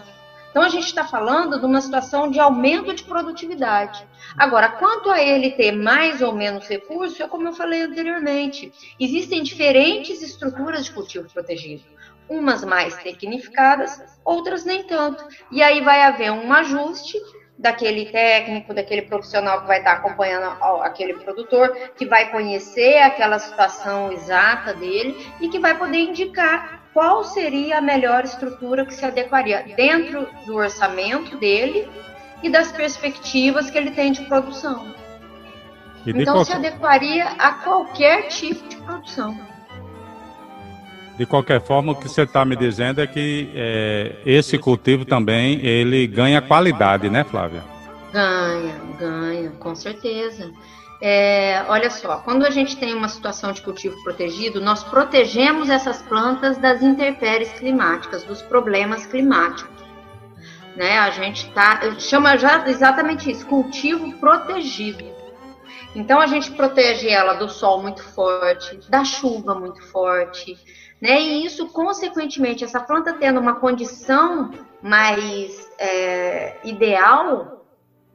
Então 0.50 0.62
a 0.62 0.68
gente 0.68 0.84
está 0.84 1.02
falando 1.02 1.58
de 1.58 1.64
uma 1.64 1.80
situação 1.80 2.30
de 2.30 2.38
aumento 2.38 2.92
de 2.92 3.02
produtividade. 3.04 4.06
Agora, 4.36 4.68
quanto 4.68 5.10
a 5.10 5.22
ele 5.22 5.52
ter 5.52 5.72
mais 5.72 6.20
ou 6.20 6.34
menos 6.34 6.68
recurso, 6.68 7.22
é 7.22 7.26
como 7.26 7.48
eu 7.48 7.54
falei 7.54 7.82
anteriormente, 7.82 8.70
existem 9.00 9.42
diferentes 9.42 10.20
estruturas 10.20 10.84
de 10.84 10.92
cultivo 10.92 11.26
protegido, 11.32 11.84
umas 12.28 12.62
mais 12.64 12.94
tecnificadas, 12.96 13.98
outras 14.22 14.64
nem 14.66 14.82
tanto. 14.82 15.26
E 15.50 15.62
aí 15.62 15.80
vai 15.80 16.02
haver 16.02 16.30
um 16.30 16.52
ajuste 16.52 17.18
daquele 17.56 18.06
técnico, 18.06 18.74
daquele 18.74 19.02
profissional 19.02 19.62
que 19.62 19.68
vai 19.68 19.78
estar 19.78 19.92
acompanhando 19.92 20.44
aquele 20.82 21.14
produtor, 21.14 21.74
que 21.96 22.04
vai 22.04 22.30
conhecer 22.30 22.98
aquela 22.98 23.38
situação 23.38 24.12
exata 24.12 24.74
dele 24.74 25.26
e 25.40 25.48
que 25.48 25.58
vai 25.58 25.78
poder 25.78 25.98
indicar 25.98 26.81
qual 26.92 27.24
seria 27.24 27.78
a 27.78 27.80
melhor 27.80 28.24
estrutura 28.24 28.84
que 28.84 28.94
se 28.94 29.04
adequaria 29.04 29.64
dentro 29.76 30.28
do 30.46 30.56
orçamento 30.56 31.36
dele 31.38 31.88
e 32.42 32.50
das 32.50 32.70
perspectivas 32.72 33.70
que 33.70 33.78
ele 33.78 33.92
tem 33.92 34.12
de 34.12 34.22
produção. 34.22 34.92
Então 36.06 36.34
qualquer... 36.34 36.44
se 36.44 36.52
adequaria 36.52 37.24
a 37.38 37.52
qualquer 37.54 38.28
tipo 38.28 38.68
de 38.68 38.76
produção. 38.76 39.52
De 41.16 41.26
qualquer 41.26 41.60
forma, 41.60 41.92
o 41.92 41.94
que 41.94 42.08
você 42.08 42.22
está 42.22 42.44
me 42.44 42.56
dizendo 42.56 43.00
é 43.00 43.06
que 43.06 43.50
é, 43.54 44.16
esse 44.24 44.58
cultivo 44.58 45.04
também 45.04 45.64
ele 45.64 46.06
ganha 46.06 46.40
qualidade, 46.40 47.08
né, 47.10 47.22
Flávia? 47.22 47.62
Ganha, 48.12 48.74
ganha, 48.98 49.50
com 49.52 49.74
certeza. 49.74 50.50
É, 51.04 51.64
olha 51.66 51.90
só, 51.90 52.18
quando 52.18 52.46
a 52.46 52.50
gente 52.50 52.76
tem 52.76 52.94
uma 52.94 53.08
situação 53.08 53.50
de 53.50 53.60
cultivo 53.60 54.00
protegido, 54.04 54.60
nós 54.60 54.84
protegemos 54.84 55.68
essas 55.68 56.00
plantas 56.00 56.56
das 56.58 56.80
intempéries 56.80 57.50
climáticas, 57.54 58.22
dos 58.22 58.40
problemas 58.40 59.04
climáticos. 59.04 59.82
Né? 60.76 61.00
A 61.00 61.10
gente 61.10 61.50
tá, 61.50 61.80
chama 61.98 62.36
já 62.38 62.68
exatamente 62.68 63.28
isso, 63.28 63.44
cultivo 63.46 64.12
protegido. 64.18 65.04
Então 65.92 66.20
a 66.20 66.28
gente 66.28 66.52
protege 66.52 67.08
ela 67.08 67.34
do 67.34 67.48
sol 67.48 67.82
muito 67.82 68.00
forte, 68.00 68.78
da 68.88 69.04
chuva 69.04 69.56
muito 69.56 69.82
forte, 69.90 70.56
né? 71.00 71.20
E 71.20 71.44
isso, 71.44 71.66
consequentemente, 71.66 72.62
essa 72.62 72.78
planta 72.78 73.12
tendo 73.14 73.40
uma 73.40 73.56
condição 73.56 74.52
mais 74.80 75.68
é, 75.78 76.58
ideal, 76.62 77.51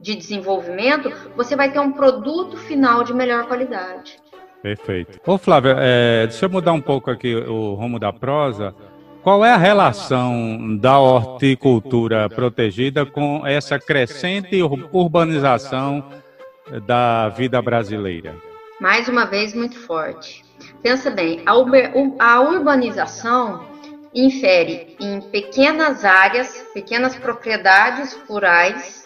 de 0.00 0.14
desenvolvimento, 0.14 1.12
você 1.36 1.56
vai 1.56 1.72
ter 1.72 1.80
um 1.80 1.92
produto 1.92 2.56
final 2.56 3.02
de 3.02 3.12
melhor 3.12 3.46
qualidade. 3.46 4.18
Perfeito. 4.62 5.20
Ô 5.26 5.38
Flávia, 5.38 5.76
é, 5.78 6.26
deixa 6.26 6.46
eu 6.46 6.50
mudar 6.50 6.72
um 6.72 6.80
pouco 6.80 7.10
aqui 7.10 7.34
o 7.34 7.74
rumo 7.74 7.98
da 7.98 8.12
prosa. 8.12 8.74
Qual 9.22 9.44
é 9.44 9.52
a 9.52 9.56
relação 9.56 10.76
da 10.76 10.98
horticultura 10.98 12.28
protegida 12.28 13.04
com 13.04 13.46
essa 13.46 13.78
crescente 13.78 14.62
urbanização 14.92 16.04
da 16.86 17.28
vida 17.28 17.60
brasileira? 17.60 18.34
Mais 18.80 19.08
uma 19.08 19.24
vez, 19.24 19.54
muito 19.54 19.78
forte. 19.78 20.44
Pensa 20.82 21.10
bem, 21.10 21.42
a 21.44 22.40
urbanização 22.40 23.66
infere 24.14 24.96
em 25.00 25.20
pequenas 25.20 26.04
áreas, 26.04 26.64
pequenas 26.72 27.16
propriedades 27.16 28.16
rurais 28.28 28.97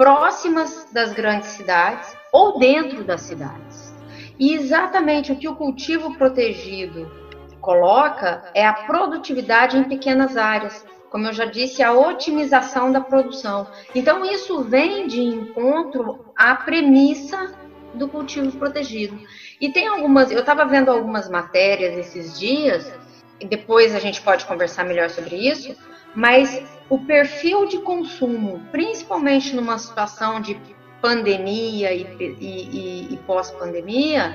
próximas 0.00 0.88
das 0.90 1.12
grandes 1.12 1.50
cidades 1.50 2.16
ou 2.32 2.58
dentro 2.58 3.04
das 3.04 3.20
cidades. 3.20 3.94
E 4.38 4.54
exatamente 4.54 5.30
o 5.30 5.36
que 5.36 5.46
o 5.46 5.54
cultivo 5.54 6.16
protegido 6.16 7.12
coloca 7.60 8.50
é 8.54 8.66
a 8.66 8.72
produtividade 8.72 9.76
em 9.76 9.84
pequenas 9.84 10.38
áreas, 10.38 10.86
como 11.10 11.26
eu 11.26 11.34
já 11.34 11.44
disse, 11.44 11.82
a 11.82 11.92
otimização 11.92 12.90
da 12.90 13.02
produção. 13.02 13.66
Então, 13.94 14.24
isso 14.24 14.62
vem 14.62 15.06
de 15.06 15.20
encontro 15.20 16.32
à 16.34 16.54
premissa 16.54 17.54
do 17.92 18.08
cultivo 18.08 18.52
protegido. 18.52 19.20
E 19.60 19.70
tem 19.70 19.86
algumas, 19.86 20.30
eu 20.30 20.40
estava 20.40 20.64
vendo 20.64 20.90
algumas 20.90 21.28
matérias 21.28 21.94
esses 21.98 22.40
dias, 22.40 22.90
e 23.38 23.44
depois 23.44 23.94
a 23.94 23.98
gente 23.98 24.22
pode 24.22 24.46
conversar 24.46 24.82
melhor 24.82 25.10
sobre 25.10 25.36
isso, 25.36 25.76
mas 26.14 26.62
o 26.88 26.98
perfil 26.98 27.66
de 27.66 27.78
consumo, 27.78 28.60
principalmente 28.72 29.54
numa 29.54 29.78
situação 29.78 30.40
de 30.40 30.58
pandemia 31.00 31.92
e, 31.92 32.02
e, 32.20 33.14
e 33.14 33.16
pós-pandemia, 33.26 34.34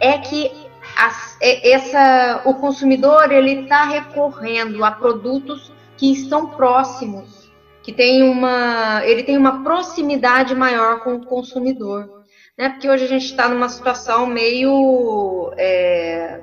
é 0.00 0.18
que 0.18 0.50
as, 0.96 1.36
é, 1.40 1.70
essa, 1.70 2.42
o 2.44 2.54
consumidor 2.54 3.30
ele 3.32 3.62
está 3.62 3.84
recorrendo 3.84 4.84
a 4.84 4.90
produtos 4.90 5.72
que 5.96 6.12
estão 6.12 6.50
próximos, 6.50 7.52
que 7.82 7.92
tem 7.92 8.22
uma, 8.22 9.02
ele 9.04 9.22
tem 9.22 9.36
uma 9.36 9.62
proximidade 9.62 10.54
maior 10.54 11.00
com 11.00 11.16
o 11.16 11.26
consumidor, 11.26 12.24
né? 12.56 12.68
Porque 12.70 12.88
hoje 12.88 13.04
a 13.04 13.08
gente 13.08 13.26
está 13.26 13.48
numa 13.48 13.68
situação 13.68 14.26
meio 14.26 15.52
é, 15.56 16.40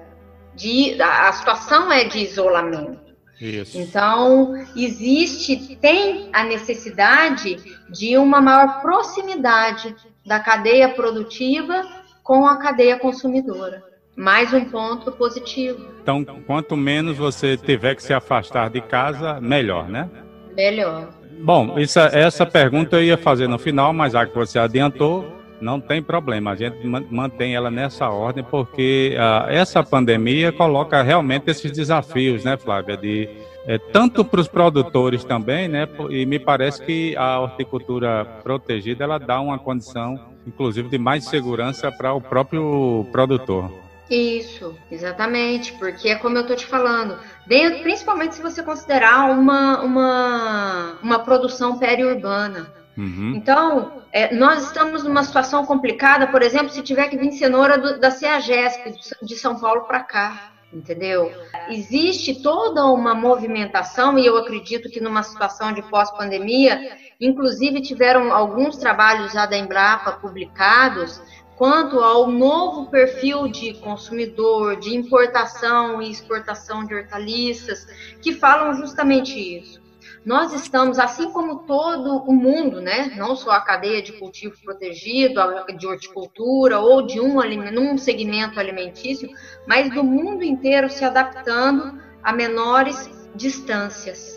de, 0.54 1.02
a 1.02 1.32
situação 1.34 1.92
é 1.92 2.04
de 2.04 2.20
isolamento. 2.20 3.05
Isso. 3.40 3.78
Então, 3.78 4.56
existe, 4.76 5.76
tem 5.76 6.30
a 6.32 6.44
necessidade 6.44 7.58
de 7.90 8.18
uma 8.18 8.42
maior 8.42 8.82
proximidade 8.82 9.96
da 10.26 10.40
cadeia 10.40 10.90
produtiva 10.90 11.84
com 12.24 12.46
a 12.46 12.58
cadeia 12.58 12.98
consumidora. 12.98 13.84
Mais 14.16 14.54
um 14.54 14.64
ponto 14.66 15.12
positivo. 15.12 15.86
Então, 16.02 16.24
quanto 16.48 16.78
menos 16.78 17.18
você 17.18 17.58
tiver 17.58 17.96
que 17.96 18.04
se 18.04 18.14
afastar 18.14 18.70
de 18.70 18.80
casa, 18.80 19.42
melhor, 19.42 19.90
né? 19.90 20.10
Melhor. 20.56 21.10
Bom, 21.42 21.78
isso, 21.78 22.00
essa 22.00 22.46
pergunta 22.46 22.96
eu 22.96 23.04
ia 23.04 23.18
fazer 23.18 23.48
no 23.48 23.60
final, 23.60 23.92
mas 23.92 24.14
já 24.14 24.26
que 24.26 24.34
você 24.34 24.58
adiantou, 24.58 25.45
não 25.62 25.80
tem 25.80 26.02
problema, 26.02 26.52
a 26.52 26.56
gente 26.56 26.86
mantém 27.10 27.56
ela 27.56 27.72
nessa 27.72 28.10
ordem, 28.10 28.44
porque 28.44 29.16
uh, 29.16 29.50
essa 29.50 29.84
pandemia 29.84 30.52
coloca 30.52 31.02
realmente 31.02 31.50
esses 31.50 31.72
desafios, 31.72 32.44
né, 32.44 32.58
Flávia, 32.58 32.98
de 32.98 33.30
é, 33.68 33.80
tanto 33.80 34.24
para 34.24 34.40
os 34.40 34.48
produtores 34.48 35.24
também, 35.24 35.68
né, 35.68 35.88
e 36.10 36.26
me 36.26 36.38
parece 36.38 36.84
que 36.84 37.16
a 37.18 37.40
horticultura 37.40 38.24
protegida 38.44 39.04
ela 39.04 39.18
dá 39.18 39.42
uma 39.42 39.58
condição, 39.58 40.20
inclusive, 40.46 40.88
de 40.88 41.00
mais 41.00 41.26
segurança 41.26 41.92
para 41.92 42.14
o 42.14 42.22
próprio 42.22 43.08
produtor. 43.12 43.72
Isso, 44.10 44.76
exatamente, 44.92 45.74
porque 45.74 46.10
é 46.10 46.16
como 46.16 46.38
eu 46.38 46.42
estou 46.42 46.56
te 46.56 46.66
falando, 46.66 47.18
dentro, 47.48 47.82
principalmente 47.82 48.36
se 48.36 48.42
você 48.42 48.62
considerar 48.62 49.32
uma, 49.32 49.82
uma, 49.82 51.00
uma 51.02 51.20
produção 51.20 51.80
periurbana. 51.80 52.72
Uhum. 52.98 53.34
Então, 53.36 54.04
é, 54.12 54.34
nós 54.34 54.64
estamos 54.64 55.04
numa 55.04 55.24
situação 55.24 55.66
complicada, 55.66 56.28
por 56.28 56.42
exemplo, 56.42 56.70
se 56.70 56.82
tiver 56.82 57.10
que 57.10 57.18
vir 57.18 57.32
cenoura 57.34 57.78
do, 57.78 58.00
da 58.00 58.10
CEAGESP 58.10 58.96
de 59.22 59.36
São 59.36 59.60
Paulo 59.60 59.82
para 59.82 60.00
cá, 60.02 60.54
entendeu? 60.72 61.32
Existe 61.70 62.42
toda 62.42 62.86
uma 62.86 63.14
movimentação, 63.14 64.18
e 64.18 64.26
eu 64.26 64.38
acredito 64.38 64.90
que 64.90 65.02
numa 65.02 65.24
situação 65.24 65.74
de 65.74 65.82
pós-pandemia, 65.84 66.98
inclusive 67.20 67.82
tiveram 67.82 68.32
alguns 68.32 68.78
trabalhos 68.78 69.34
já 69.34 69.46
da 69.46 69.58
Embrapa 69.58 70.14
publicados, 70.14 71.22
quanto 71.58 72.00
ao 72.00 72.28
novo 72.28 72.90
perfil 72.90 73.48
de 73.48 73.74
consumidor, 73.76 74.78
de 74.78 74.96
importação 74.96 76.02
e 76.02 76.10
exportação 76.12 76.86
de 76.86 76.94
hortaliças, 76.94 77.86
que 78.22 78.34
falam 78.34 78.74
justamente 78.74 79.38
isso 79.40 79.85
nós 80.26 80.52
estamos, 80.54 80.98
assim 80.98 81.32
como 81.32 81.60
todo 81.60 82.18
o 82.24 82.34
mundo, 82.34 82.82
né, 82.82 83.14
não 83.16 83.36
só 83.36 83.52
a 83.52 83.62
cadeia 83.62 84.02
de 84.02 84.14
cultivo 84.14 84.56
protegido, 84.64 85.40
de 85.78 85.86
horticultura 85.86 86.80
ou 86.80 87.06
de 87.06 87.22
um, 87.22 87.98
segmento 87.98 88.60
alimentício, 88.60 89.30
mas 89.68 89.94
do 89.94 90.04
mundo 90.04 90.44
inteiro 90.44 90.90
se 90.90 91.06
adaptando 91.06 92.02
a 92.24 92.34
menores 92.34 93.08
distâncias, 93.36 94.36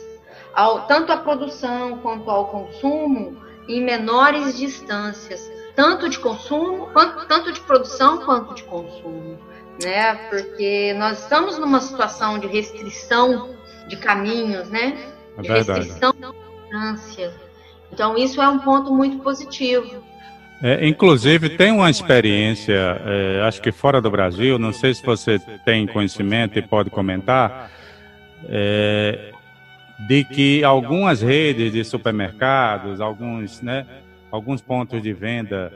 ao, 0.54 0.86
tanto 0.86 1.10
a 1.10 1.16
produção 1.16 1.98
quanto 1.98 2.30
ao 2.30 2.48
consumo 2.48 3.38
em 3.66 3.82
menores 3.82 4.58
distâncias, 4.58 5.50
tanto 5.74 6.10
de 6.10 6.18
consumo, 6.18 6.88
quanto, 6.92 7.26
tanto 7.26 7.50
de 7.50 7.60
produção 7.60 8.18
quanto 8.26 8.54
de 8.54 8.64
consumo, 8.64 9.38
né? 9.82 10.14
Porque 10.28 10.94
nós 10.98 11.22
estamos 11.22 11.58
numa 11.58 11.80
situação 11.80 12.38
de 12.38 12.46
restrição 12.46 13.54
de 13.86 13.96
caminhos, 13.96 14.68
né? 14.68 15.17
É 15.38 15.42
de 15.42 15.48
restrição 15.48 16.14
da 16.18 16.32
distância. 16.32 17.34
Então 17.92 18.16
isso 18.16 18.40
é 18.40 18.48
um 18.48 18.58
ponto 18.58 18.94
muito 18.94 19.18
positivo. 19.18 20.02
É, 20.60 20.86
inclusive, 20.86 21.50
tem 21.50 21.70
uma 21.70 21.88
experiência, 21.88 23.00
é, 23.06 23.42
acho 23.46 23.62
que 23.62 23.70
fora 23.70 24.00
do 24.00 24.10
Brasil, 24.10 24.58
não 24.58 24.72
sei 24.72 24.92
se 24.92 25.06
você 25.06 25.38
tem 25.64 25.86
conhecimento 25.86 26.58
e 26.58 26.62
pode 26.62 26.90
comentar, 26.90 27.70
é, 28.48 29.32
de 30.08 30.24
que 30.24 30.64
algumas 30.64 31.22
redes 31.22 31.72
de 31.72 31.84
supermercados, 31.84 33.00
alguns, 33.00 33.62
né, 33.62 33.86
alguns 34.32 34.60
pontos 34.60 35.00
de 35.00 35.12
venda 35.12 35.72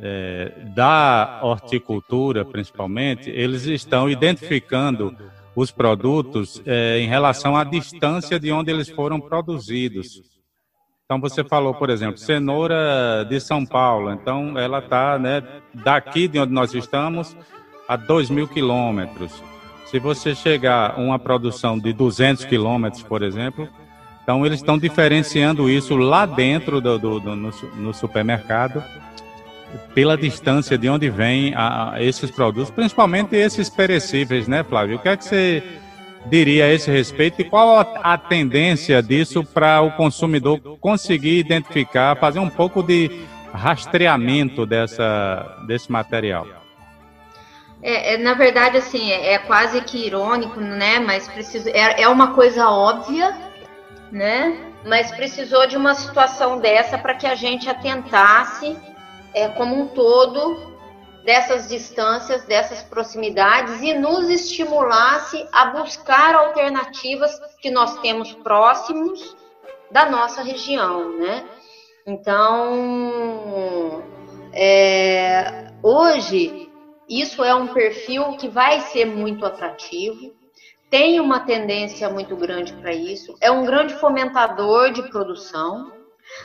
é, 0.00 0.52
da 0.74 1.40
horticultura, 1.42 2.44
principalmente, 2.44 3.28
eles 3.28 3.66
estão 3.66 4.08
identificando 4.08 5.16
os 5.56 5.70
produtos 5.70 6.62
é, 6.66 7.00
em 7.00 7.08
relação 7.08 7.56
à 7.56 7.64
distância 7.64 8.38
de 8.38 8.52
onde 8.52 8.70
eles 8.70 8.90
foram 8.90 9.18
produzidos. 9.18 10.20
Então 11.06 11.18
você 11.18 11.42
falou, 11.42 11.72
por 11.72 11.88
exemplo, 11.88 12.18
cenoura 12.18 13.24
de 13.28 13.40
São 13.40 13.64
Paulo. 13.64 14.12
Então 14.12 14.58
ela 14.58 14.80
está 14.80 15.18
né, 15.18 15.42
daqui 15.72 16.28
de 16.28 16.38
onde 16.38 16.52
nós 16.52 16.74
estamos 16.74 17.34
a 17.88 17.96
2 17.96 18.28
mil 18.28 18.46
quilômetros. 18.46 19.32
Se 19.86 19.98
você 19.98 20.34
chegar 20.34 20.94
a 20.96 21.00
uma 21.00 21.18
produção 21.18 21.78
de 21.78 21.92
200 21.92 22.44
quilômetros, 22.44 23.02
por 23.02 23.22
exemplo, 23.22 23.68
então 24.22 24.44
eles 24.44 24.58
estão 24.58 24.76
diferenciando 24.76 25.70
isso 25.70 25.96
lá 25.96 26.26
dentro 26.26 26.80
do, 26.80 26.98
do, 26.98 27.20
do 27.20 27.36
no, 27.36 27.50
no, 27.76 27.94
supermercado 27.94 28.82
pela 29.94 30.16
distância 30.16 30.76
de 30.76 30.88
onde 30.88 31.08
vêm 31.08 31.54
esses 31.98 32.30
produtos, 32.30 32.70
principalmente 32.70 33.34
esses 33.36 33.68
perecíveis, 33.68 34.48
né, 34.48 34.64
Flávio? 34.64 34.96
O 34.96 34.98
que 34.98 35.08
é 35.08 35.16
que 35.16 35.24
você 35.24 35.62
diria 36.26 36.64
a 36.64 36.72
esse 36.72 36.90
respeito 36.90 37.40
e 37.40 37.44
qual 37.44 37.78
a, 37.78 38.14
a 38.14 38.18
tendência 38.18 39.02
disso 39.02 39.44
para 39.44 39.80
o 39.80 39.92
consumidor 39.92 40.60
conseguir 40.80 41.38
identificar, 41.38 42.16
fazer 42.16 42.38
um 42.38 42.50
pouco 42.50 42.82
de 42.82 43.10
rastreamento 43.52 44.66
dessa, 44.66 45.64
desse 45.66 45.90
material? 45.90 46.46
É, 47.82 48.14
é, 48.14 48.18
na 48.18 48.34
verdade, 48.34 48.78
assim, 48.78 49.10
é, 49.10 49.34
é, 49.34 49.38
quase 49.38 49.80
que 49.82 50.06
irônico, 50.06 50.60
né? 50.60 50.98
Mas 50.98 51.28
preciso, 51.28 51.68
é, 51.68 52.02
é 52.02 52.08
uma 52.08 52.34
coisa 52.34 52.68
óbvia, 52.68 53.36
né? 54.10 54.58
Mas 54.84 55.10
precisou 55.10 55.66
de 55.66 55.76
uma 55.76 55.94
situação 55.94 56.58
dessa 56.58 56.98
para 56.98 57.14
que 57.14 57.26
a 57.26 57.34
gente 57.34 57.68
atentasse 57.68 58.76
é, 59.36 59.48
como 59.48 59.78
um 59.78 59.86
todo 59.88 60.74
dessas 61.22 61.68
distâncias, 61.68 62.44
dessas 62.44 62.82
proximidades 62.82 63.82
e 63.82 63.92
nos 63.92 64.30
estimulasse 64.30 65.46
a 65.52 65.66
buscar 65.66 66.34
alternativas 66.34 67.38
que 67.60 67.70
nós 67.70 68.00
temos 68.00 68.32
próximos 68.32 69.36
da 69.90 70.08
nossa 70.08 70.42
região, 70.42 71.18
né? 71.18 71.44
Então, 72.06 74.02
é, 74.54 75.70
hoje 75.82 76.72
isso 77.06 77.44
é 77.44 77.54
um 77.54 77.66
perfil 77.66 78.36
que 78.38 78.48
vai 78.48 78.80
ser 78.80 79.04
muito 79.04 79.44
atrativo, 79.44 80.34
tem 80.88 81.20
uma 81.20 81.40
tendência 81.40 82.08
muito 82.08 82.34
grande 82.36 82.72
para 82.72 82.94
isso, 82.94 83.36
é 83.40 83.50
um 83.50 83.66
grande 83.66 83.94
fomentador 83.94 84.92
de 84.92 85.02
produção. 85.10 85.92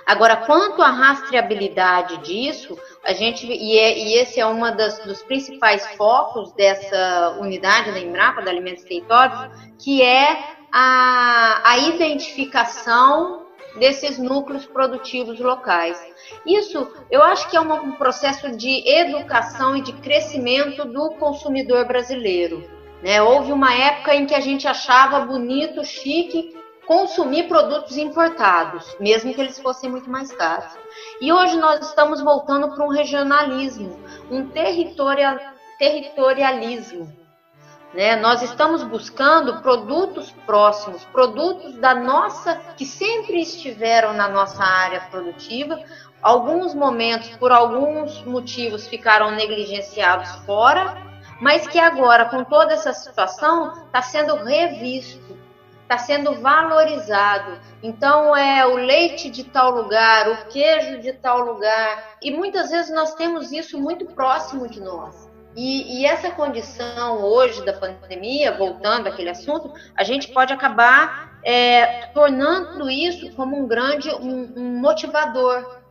Agora, 0.05 0.37
quanto 0.37 0.81
à 0.81 0.89
rastreabilidade 0.89 2.17
disso, 2.17 2.77
a 3.03 3.13
gente 3.13 3.45
e, 3.45 3.77
é, 3.77 3.97
e 3.97 4.13
esse 4.15 4.39
é 4.39 4.45
um 4.45 4.59
dos 5.05 5.21
principais 5.23 5.85
focos 5.95 6.51
dessa 6.53 7.37
unidade 7.39 7.91
da 7.91 7.99
Embrapa, 7.99 8.41
da 8.41 8.51
Alimentos 8.51 8.83
Territórios, 8.83 9.39
que 9.79 10.01
é 10.01 10.37
a, 10.71 11.61
a 11.63 11.77
identificação 11.77 13.45
desses 13.75 14.17
núcleos 14.17 14.65
produtivos 14.65 15.39
locais. 15.39 16.01
Isso, 16.45 16.91
eu 17.09 17.23
acho 17.23 17.49
que 17.49 17.55
é 17.55 17.61
um 17.61 17.93
processo 17.93 18.55
de 18.55 18.87
educação 18.87 19.75
e 19.75 19.81
de 19.81 19.93
crescimento 19.93 20.85
do 20.85 21.11
consumidor 21.11 21.85
brasileiro. 21.85 22.69
Né? 23.01 23.21
Houve 23.21 23.51
uma 23.51 23.73
época 23.73 24.13
em 24.13 24.25
que 24.25 24.35
a 24.35 24.39
gente 24.39 24.67
achava 24.67 25.21
bonito, 25.21 25.83
chique 25.83 26.55
consumir 26.85 27.47
produtos 27.47 27.97
importados, 27.97 28.95
mesmo 28.99 29.33
que 29.33 29.41
eles 29.41 29.59
fossem 29.59 29.89
muito 29.89 30.09
mais 30.09 30.31
caros. 30.31 30.71
E 31.19 31.31
hoje 31.31 31.57
nós 31.57 31.87
estamos 31.87 32.21
voltando 32.21 32.73
para 32.73 32.85
um 32.85 32.89
regionalismo, 32.89 33.99
um 34.29 34.47
territorial, 34.47 35.37
territorialismo. 35.77 37.21
Né? 37.93 38.15
Nós 38.15 38.41
estamos 38.41 38.83
buscando 38.83 39.61
produtos 39.61 40.31
próximos, 40.45 41.03
produtos 41.05 41.75
da 41.75 41.93
nossa, 41.93 42.55
que 42.77 42.85
sempre 42.85 43.41
estiveram 43.41 44.13
na 44.13 44.29
nossa 44.29 44.63
área 44.63 45.01
produtiva. 45.11 45.79
Alguns 46.21 46.73
momentos, 46.73 47.29
por 47.37 47.51
alguns 47.51 48.23
motivos, 48.23 48.87
ficaram 48.87 49.31
negligenciados 49.31 50.29
fora, 50.45 50.95
mas 51.41 51.67
que 51.67 51.79
agora, 51.79 52.25
com 52.25 52.43
toda 52.43 52.73
essa 52.73 52.93
situação, 52.93 53.73
está 53.85 54.01
sendo 54.01 54.35
revisto 54.35 55.40
está 55.91 55.97
sendo 55.97 56.35
valorizado. 56.35 57.59
Então 57.83 58.35
é 58.35 58.65
o 58.65 58.75
leite 58.75 59.29
de 59.29 59.43
tal 59.43 59.71
lugar, 59.71 60.29
o 60.29 60.45
queijo 60.45 61.01
de 61.01 61.11
tal 61.13 61.39
lugar. 61.39 62.15
E 62.21 62.31
muitas 62.31 62.71
vezes 62.71 62.93
nós 62.93 63.13
temos 63.15 63.51
isso 63.51 63.77
muito 63.77 64.05
próximo 64.05 64.69
de 64.69 64.79
nós. 64.79 65.29
E, 65.53 65.99
e, 65.99 66.05
essa 66.05 66.31
condição 66.31 67.21
hoje 67.25 67.65
da 67.65 67.73
pandemia, 67.73 68.57
voltando 68.57 69.07
àquele 69.07 69.29
assunto, 69.29 69.73
a 69.97 70.01
gente 70.01 70.31
pode 70.31 70.53
acabar 70.53 71.37
é, 71.43 72.05
tornando 72.13 72.89
isso 72.89 73.29
como 73.35 73.57
um 73.57 73.67
grande 73.67 74.09
um, 74.11 74.53
um 74.55 74.79
motivador 74.79 75.81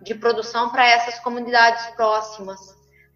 de 0.00 0.14
produção 0.14 0.70
para 0.70 0.86
essas 0.86 1.18
comunidades 1.18 1.84
próximas. 1.96 2.60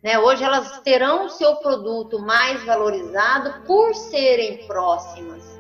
Né? 0.03 0.19
Hoje 0.19 0.43
elas 0.43 0.81
terão 0.81 1.27
o 1.27 1.31
seu 1.31 1.55
produto 1.57 2.19
mais 2.19 2.65
valorizado 2.65 3.63
por 3.65 3.95
serem 3.95 4.67
próximas. 4.67 5.52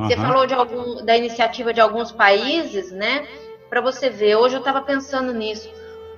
Uhum. 0.00 0.08
Você 0.08 0.16
falou 0.16 0.46
de 0.46 0.54
algum, 0.54 1.04
da 1.04 1.16
iniciativa 1.16 1.74
de 1.74 1.80
alguns 1.80 2.10
países, 2.10 2.90
né? 2.90 3.26
Para 3.68 3.80
você 3.80 4.08
ver, 4.08 4.36
hoje 4.36 4.56
eu 4.56 4.60
estava 4.60 4.80
pensando 4.80 5.32
nisso. 5.32 5.70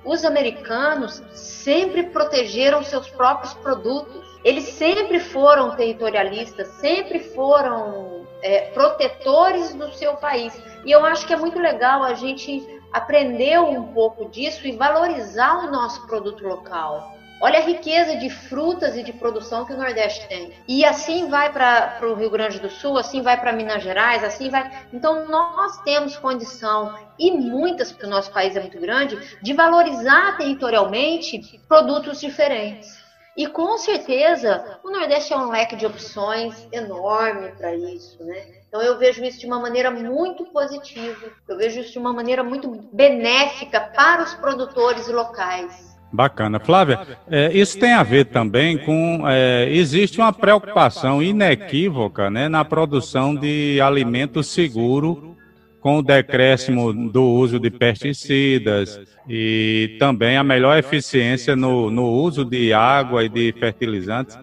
Os 0.05 0.23
americanos 0.23 1.21
sempre 1.33 2.03
protegeram 2.03 2.83
seus 2.83 3.09
próprios 3.09 3.53
produtos. 3.55 4.23
Eles 4.43 4.65
sempre 4.65 5.19
foram 5.19 5.75
territorialistas, 5.75 6.67
sempre 6.79 7.19
foram 7.19 8.25
é, 8.41 8.71
protetores 8.71 9.73
do 9.73 9.91
seu 9.93 10.15
país. 10.15 10.53
E 10.85 10.91
eu 10.91 11.05
acho 11.05 11.25
que 11.25 11.33
é 11.33 11.37
muito 11.37 11.59
legal 11.59 12.03
a 12.03 12.13
gente 12.13 12.81
aprender 12.91 13.59
um 13.59 13.93
pouco 13.93 14.29
disso 14.29 14.67
e 14.67 14.73
valorizar 14.73 15.65
o 15.65 15.71
nosso 15.71 16.05
produto 16.07 16.45
local. 16.45 17.12
Olha 17.41 17.59
a 17.59 17.63
riqueza 17.63 18.15
de 18.15 18.29
frutas 18.29 18.95
e 18.95 19.03
de 19.03 19.11
produção 19.11 19.65
que 19.65 19.73
o 19.73 19.77
Nordeste 19.77 20.27
tem. 20.27 20.53
E 20.67 20.85
assim 20.85 21.27
vai 21.27 21.51
para 21.51 21.99
o 22.03 22.13
Rio 22.13 22.29
Grande 22.29 22.59
do 22.59 22.69
Sul, 22.69 22.97
assim 22.97 23.21
vai 23.21 23.39
para 23.39 23.51
Minas 23.51 23.83
Gerais, 23.83 24.23
assim 24.23 24.49
vai. 24.49 24.71
Então 24.93 25.27
nós 25.27 25.81
temos 25.81 26.15
condição, 26.15 26.95
e 27.19 27.31
muitas, 27.31 27.91
porque 27.91 28.05
o 28.05 28.09
nosso 28.09 28.31
país 28.31 28.55
é 28.55 28.59
muito 28.59 28.79
grande, 28.79 29.19
de 29.41 29.53
valorizar 29.53 30.37
territorialmente 30.37 31.59
produtos 31.67 32.19
diferentes. 32.19 33.03
E 33.35 33.47
com 33.47 33.77
certeza 33.77 34.79
o 34.83 34.91
Nordeste 34.91 35.33
é 35.33 35.37
um 35.37 35.49
leque 35.49 35.75
de 35.75 35.85
opções 35.85 36.67
enorme 36.71 37.51
para 37.57 37.75
isso, 37.75 38.23
né? 38.23 38.45
Então 38.67 38.81
eu 38.81 38.97
vejo 38.97 39.23
isso 39.23 39.39
de 39.39 39.45
uma 39.45 39.59
maneira 39.59 39.91
muito 39.91 40.45
positiva, 40.45 41.31
eu 41.47 41.57
vejo 41.57 41.79
isso 41.79 41.91
de 41.91 41.99
uma 41.99 42.13
maneira 42.13 42.43
muito 42.43 42.69
benéfica 42.91 43.81
para 43.81 44.23
os 44.23 44.33
produtores 44.35 45.07
locais. 45.07 45.92
Bacana. 46.13 46.59
Flávia, 46.59 46.99
é, 47.27 47.51
isso 47.51 47.79
tem 47.79 47.91
a 47.91 48.03
ver 48.03 48.25
também 48.25 48.77
com. 48.77 49.23
É, 49.27 49.67
existe 49.71 50.19
uma 50.19 50.31
preocupação 50.31 51.23
inequívoca 51.23 52.29
né, 52.29 52.47
na 52.47 52.63
produção 52.63 53.33
de 53.33 53.81
alimento 53.81 54.43
seguro, 54.43 55.35
com 55.81 55.97
o 55.97 56.03
decréscimo 56.03 56.93
do 57.09 57.23
uso 57.23 57.59
de 57.59 57.71
pesticidas 57.71 59.01
e 59.27 59.95
também 59.97 60.37
a 60.37 60.43
melhor 60.43 60.77
eficiência 60.77 61.55
no, 61.55 61.89
no 61.89 62.07
uso 62.07 62.45
de 62.45 62.71
água 62.71 63.23
e 63.23 63.29
de 63.29 63.51
fertilizantes. 63.59 64.37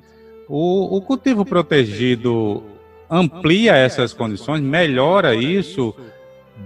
O, 0.49 0.97
o 0.97 1.01
cultivo 1.01 1.45
protegido 1.45 2.65
amplia 3.09 3.77
essas 3.77 4.13
condições, 4.13 4.61
melhora 4.61 5.37
isso 5.37 5.95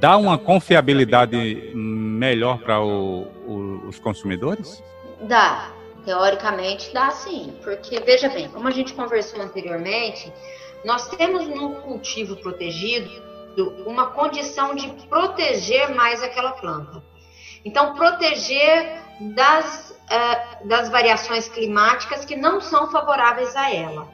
dá 0.01 0.17
uma 0.17 0.39
confiabilidade 0.39 1.71
melhor 1.75 2.59
para 2.59 2.81
os 2.83 3.99
consumidores? 3.99 4.83
Dá, 5.27 5.71
teoricamente 6.05 6.93
dá 6.93 7.11
sim, 7.11 7.59
porque 7.63 7.99
veja 8.01 8.29
bem, 8.29 8.49
como 8.51 8.69
a 8.69 8.71
gente 8.71 8.93
conversou 8.93 9.41
anteriormente, 9.41 10.33
nós 10.85 11.09
temos 11.09 11.47
no 11.47 11.77
cultivo 11.77 12.37
protegido 12.37 13.11
uma 13.87 14.09
condição 14.09 14.75
de 14.75 14.89
proteger 15.07 15.95
mais 15.95 16.23
aquela 16.23 16.53
planta. 16.53 17.03
Então, 17.65 17.95
proteger 17.95 19.01
das, 19.35 19.91
uh, 19.91 20.69
das 20.69 20.91
variações 20.91 21.49
climáticas 21.49 22.25
que 22.25 22.37
não 22.37 22.61
são 22.61 22.91
favoráveis 22.91 23.57
a 23.57 23.73
ela, 23.73 24.09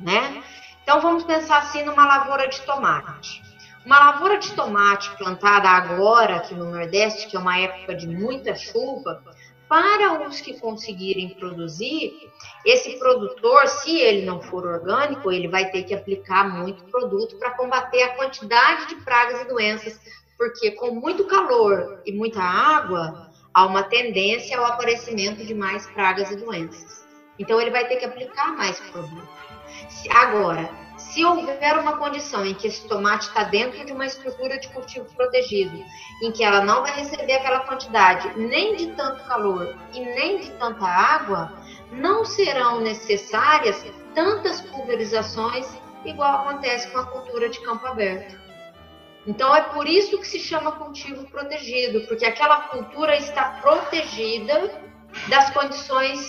né? 0.00 0.42
Então, 0.82 1.00
vamos 1.00 1.22
pensar 1.22 1.58
assim 1.58 1.84
numa 1.84 2.04
lavoura 2.04 2.48
de 2.48 2.60
tomate. 2.62 3.42
Uma 3.86 3.98
lavoura 3.98 4.38
de 4.38 4.52
tomate 4.54 5.10
plantada 5.16 5.68
agora 5.68 6.36
aqui 6.36 6.54
no 6.54 6.70
Nordeste, 6.70 7.28
que 7.28 7.36
é 7.36 7.38
uma 7.38 7.58
época 7.58 7.94
de 7.94 8.08
muita 8.08 8.56
chuva, 8.56 9.22
para 9.68 10.26
os 10.26 10.40
que 10.40 10.58
conseguirem 10.58 11.30
produzir, 11.30 12.30
esse 12.64 12.98
produtor, 12.98 13.66
se 13.68 13.98
ele 13.98 14.24
não 14.24 14.40
for 14.40 14.66
orgânico, 14.66 15.30
ele 15.30 15.48
vai 15.48 15.70
ter 15.70 15.82
que 15.84 15.94
aplicar 15.94 16.48
muito 16.48 16.84
produto 16.84 17.36
para 17.36 17.50
combater 17.50 18.02
a 18.02 18.14
quantidade 18.16 18.88
de 18.88 18.96
pragas 18.96 19.42
e 19.42 19.44
doenças, 19.44 20.00
porque 20.36 20.70
com 20.72 20.92
muito 20.92 21.24
calor 21.26 22.00
e 22.06 22.12
muita 22.12 22.40
água, 22.40 23.30
há 23.52 23.66
uma 23.66 23.82
tendência 23.82 24.56
ao 24.58 24.64
aparecimento 24.64 25.44
de 25.44 25.54
mais 25.54 25.86
pragas 25.88 26.30
e 26.30 26.36
doenças. 26.36 27.06
Então 27.38 27.60
ele 27.60 27.70
vai 27.70 27.86
ter 27.86 27.96
que 27.96 28.04
aplicar 28.04 28.56
mais 28.56 28.80
produto. 28.80 29.28
Agora, 30.10 30.87
se 31.08 31.24
houver 31.24 31.78
uma 31.78 31.96
condição 31.96 32.44
em 32.44 32.54
que 32.54 32.66
esse 32.66 32.86
tomate 32.86 33.28
está 33.28 33.44
dentro 33.44 33.84
de 33.84 33.92
uma 33.92 34.06
estrutura 34.06 34.58
de 34.58 34.68
cultivo 34.68 35.06
protegido, 35.14 35.82
em 36.22 36.30
que 36.30 36.44
ela 36.44 36.60
não 36.64 36.82
vai 36.82 36.94
receber 36.96 37.32
aquela 37.32 37.60
quantidade 37.60 38.30
nem 38.36 38.76
de 38.76 38.88
tanto 38.92 39.24
calor 39.24 39.74
e 39.94 40.00
nem 40.00 40.38
de 40.38 40.50
tanta 40.52 40.84
água, 40.84 41.52
não 41.90 42.24
serão 42.24 42.80
necessárias 42.80 43.84
tantas 44.14 44.60
pulverizações 44.60 45.66
igual 46.04 46.42
acontece 46.42 46.88
com 46.88 46.98
a 46.98 47.06
cultura 47.06 47.48
de 47.48 47.60
campo 47.60 47.86
aberto. 47.86 48.38
Então 49.26 49.54
é 49.54 49.62
por 49.62 49.86
isso 49.86 50.18
que 50.18 50.26
se 50.26 50.38
chama 50.38 50.72
cultivo 50.72 51.28
protegido, 51.30 52.06
porque 52.06 52.24
aquela 52.24 52.62
cultura 52.68 53.16
está 53.16 53.58
protegida 53.60 54.70
das 55.28 55.50
condições 55.50 56.20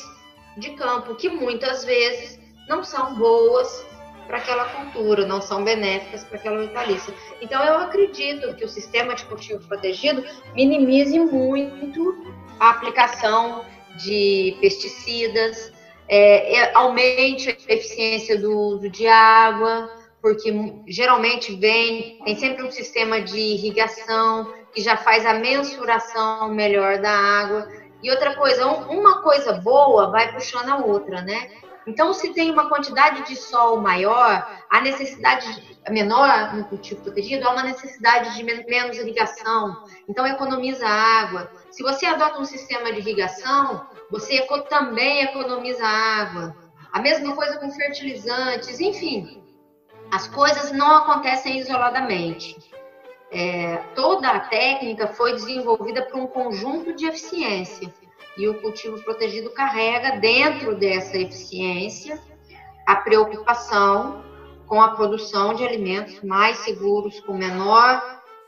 de 0.57 0.71
campo 0.71 1.15
que 1.15 1.29
muitas 1.29 1.83
vezes 1.85 2.39
não 2.67 2.83
são 2.83 3.15
boas 3.15 3.88
para 4.29 4.37
aquela 4.37 4.65
cultura, 4.65 5.25
não 5.25 5.41
são 5.41 5.63
benéficas 5.63 6.23
para 6.23 6.37
aquela 6.37 6.61
hortaliça. 6.61 7.11
Então 7.41 7.63
eu 7.65 7.79
acredito 7.79 8.55
que 8.55 8.63
o 8.63 8.69
sistema 8.69 9.15
de 9.15 9.25
cultivo 9.25 9.67
protegido 9.67 10.23
minimize 10.53 11.19
muito 11.19 12.15
a 12.59 12.69
aplicação 12.69 13.65
de 13.97 14.55
pesticidas, 14.61 15.73
é, 16.07 16.71
aumente 16.75 17.49
a 17.49 17.73
eficiência 17.73 18.39
do 18.39 18.55
uso 18.55 18.87
de 18.87 19.07
água, 19.07 19.89
porque 20.21 20.53
geralmente 20.87 21.55
vem, 21.55 22.19
tem 22.23 22.35
sempre 22.35 22.63
um 22.63 22.71
sistema 22.71 23.19
de 23.19 23.39
irrigação 23.39 24.53
que 24.71 24.79
já 24.79 24.95
faz 24.95 25.25
a 25.25 25.33
mensuração 25.33 26.49
melhor 26.49 26.99
da 26.99 27.11
água. 27.11 27.67
E 28.03 28.11
outra 28.11 28.35
coisa, 28.35 28.67
uma 28.67 29.23
coisa 29.23 29.53
boa 29.53 30.11
vai 30.11 30.31
puxando 30.31 30.69
a 30.69 30.77
outra, 30.77 31.23
né? 31.23 31.49
Então, 31.87 32.13
se 32.13 32.33
tem 32.33 32.51
uma 32.51 32.69
quantidade 32.69 33.25
de 33.27 33.35
sol 33.35 33.81
maior, 33.81 34.47
a 34.69 34.81
necessidade 34.81 35.79
menor 35.89 36.53
no 36.53 36.65
cultivo 36.65 37.01
protegido 37.01 37.47
há 37.47 37.51
uma 37.51 37.63
necessidade 37.63 38.35
de 38.35 38.43
menos 38.43 38.97
irrigação, 38.97 39.83
então 40.07 40.25
economiza 40.25 40.87
água. 40.87 41.51
Se 41.71 41.81
você 41.81 42.05
adota 42.05 42.39
um 42.39 42.45
sistema 42.45 42.91
de 42.91 42.99
irrigação, 42.99 43.87
você 44.11 44.45
também 44.69 45.23
economiza 45.23 45.85
água. 45.85 46.55
A 46.91 46.99
mesma 46.99 47.35
coisa 47.35 47.57
com 47.57 47.71
fertilizantes, 47.71 48.79
enfim, 48.79 49.43
as 50.11 50.27
coisas 50.27 50.71
não 50.71 50.97
acontecem 50.97 51.59
isoladamente. 51.59 52.57
É, 53.31 53.77
toda 53.93 54.27
a 54.27 54.39
técnica 54.39 55.07
foi 55.07 55.33
desenvolvida 55.33 56.03
por 56.03 56.19
um 56.19 56.27
conjunto 56.27 56.93
de 56.93 57.05
eficiência 57.05 57.91
e 58.39 58.47
o 58.47 58.53
cultivo 58.55 58.97
protegido 59.03 59.49
carrega 59.49 60.17
dentro 60.17 60.73
dessa 60.75 61.17
eficiência 61.17 62.17
a 62.87 62.95
preocupação 62.95 64.23
com 64.65 64.81
a 64.81 64.89
produção 64.89 65.53
de 65.53 65.65
alimentos 65.65 66.21
mais 66.23 66.59
seguros, 66.59 67.19
com 67.19 67.33
menor 67.33 68.01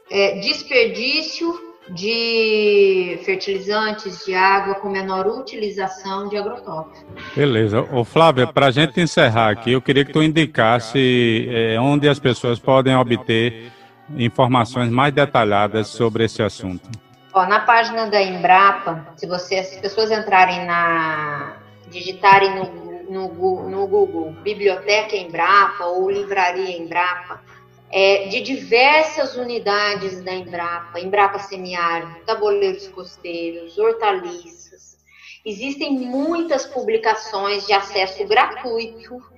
é, 0.09 0.39
desperdício 0.39 1.71
de 1.89 3.19
fertilizantes, 3.25 4.23
de 4.25 4.33
água, 4.33 4.75
com 4.75 4.89
menor 4.89 5.27
utilização 5.27 6.29
de 6.29 6.37
agrotóxicos. 6.37 7.03
Beleza. 7.35 7.81
Ô, 7.91 8.05
Flávia, 8.05 8.47
para 8.47 8.67
a 8.67 8.71
gente 8.71 9.01
encerrar 9.01 9.49
aqui, 9.49 9.73
eu 9.73 9.81
queria 9.81 10.05
que 10.05 10.13
tu 10.13 10.23
indicasse 10.23 11.49
é, 11.49 11.79
onde 11.81 12.07
as 12.07 12.19
pessoas 12.19 12.59
podem 12.59 12.95
obter 12.95 13.71
informações 14.15 14.89
mais 14.89 15.13
detalhadas 15.13 15.87
sobre 15.87 16.23
esse 16.23 16.41
assunto. 16.41 16.89
Ó, 17.33 17.45
na 17.45 17.61
página 17.61 18.07
da 18.07 18.21
Embrapa, 18.21 19.13
se 19.15 19.25
você, 19.25 19.55
as 19.55 19.75
pessoas 19.77 20.11
entrarem 20.11 20.65
na. 20.65 21.57
digitarem 21.87 22.55
no, 22.55 23.29
no, 23.29 23.69
no 23.69 23.87
Google 23.87 24.31
Biblioteca 24.43 25.15
Embrapa 25.15 25.85
ou 25.85 26.09
Livraria 26.09 26.77
Embrapa, 26.77 27.41
é, 27.89 28.27
de 28.27 28.41
diversas 28.41 29.35
unidades 29.35 30.21
da 30.21 30.33
Embrapa, 30.33 30.99
Embrapa 30.99 31.39
Semiárido, 31.39 32.15
Tabuleiros 32.25 32.87
Costeiros, 32.89 33.77
Hortaliças. 33.77 34.97
Existem 35.45 35.93
muitas 35.93 36.65
publicações 36.65 37.65
de 37.65 37.73
acesso 37.73 38.25
gratuito 38.27 39.30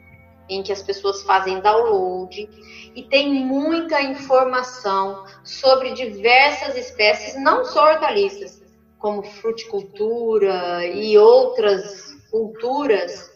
em 0.53 0.63
que 0.63 0.71
as 0.71 0.81
pessoas 0.81 1.23
fazem 1.23 1.59
download 1.59 2.49
e 2.95 3.03
tem 3.03 3.33
muita 3.33 4.01
informação 4.01 5.25
sobre 5.43 5.93
diversas 5.93 6.75
espécies, 6.75 7.41
não 7.41 7.65
só 7.65 7.91
hortaliças, 7.91 8.61
como 8.99 9.23
fruticultura 9.23 10.85
e 10.87 11.17
outras 11.17 12.13
culturas 12.31 13.31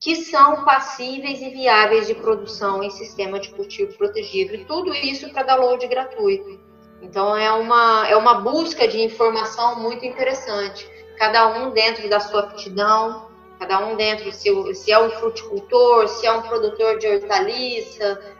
que 0.00 0.16
são 0.16 0.64
passíveis 0.64 1.40
e 1.40 1.50
viáveis 1.50 2.08
de 2.08 2.14
produção 2.14 2.82
em 2.82 2.90
sistema 2.90 3.38
de 3.38 3.50
cultivo 3.50 3.96
protegido. 3.96 4.54
E 4.54 4.64
tudo 4.64 4.92
isso 4.94 5.30
para 5.30 5.44
download 5.44 5.86
gratuito. 5.86 6.60
Então 7.00 7.36
é 7.36 7.52
uma, 7.52 8.08
é 8.08 8.16
uma 8.16 8.34
busca 8.34 8.88
de 8.88 9.00
informação 9.00 9.80
muito 9.80 10.04
interessante. 10.04 10.88
Cada 11.18 11.48
um 11.58 11.70
dentro 11.70 12.08
da 12.08 12.18
sua 12.18 12.40
aptidão, 12.40 13.28
cada 13.62 13.78
um 13.86 13.94
dentro, 13.94 14.32
se, 14.32 14.50
se 14.74 14.90
é 14.90 14.98
um 14.98 15.08
fruticultor, 15.10 16.08
se 16.08 16.26
é 16.26 16.32
um 16.32 16.42
produtor 16.42 16.98
de 16.98 17.06
hortaliça, 17.06 18.36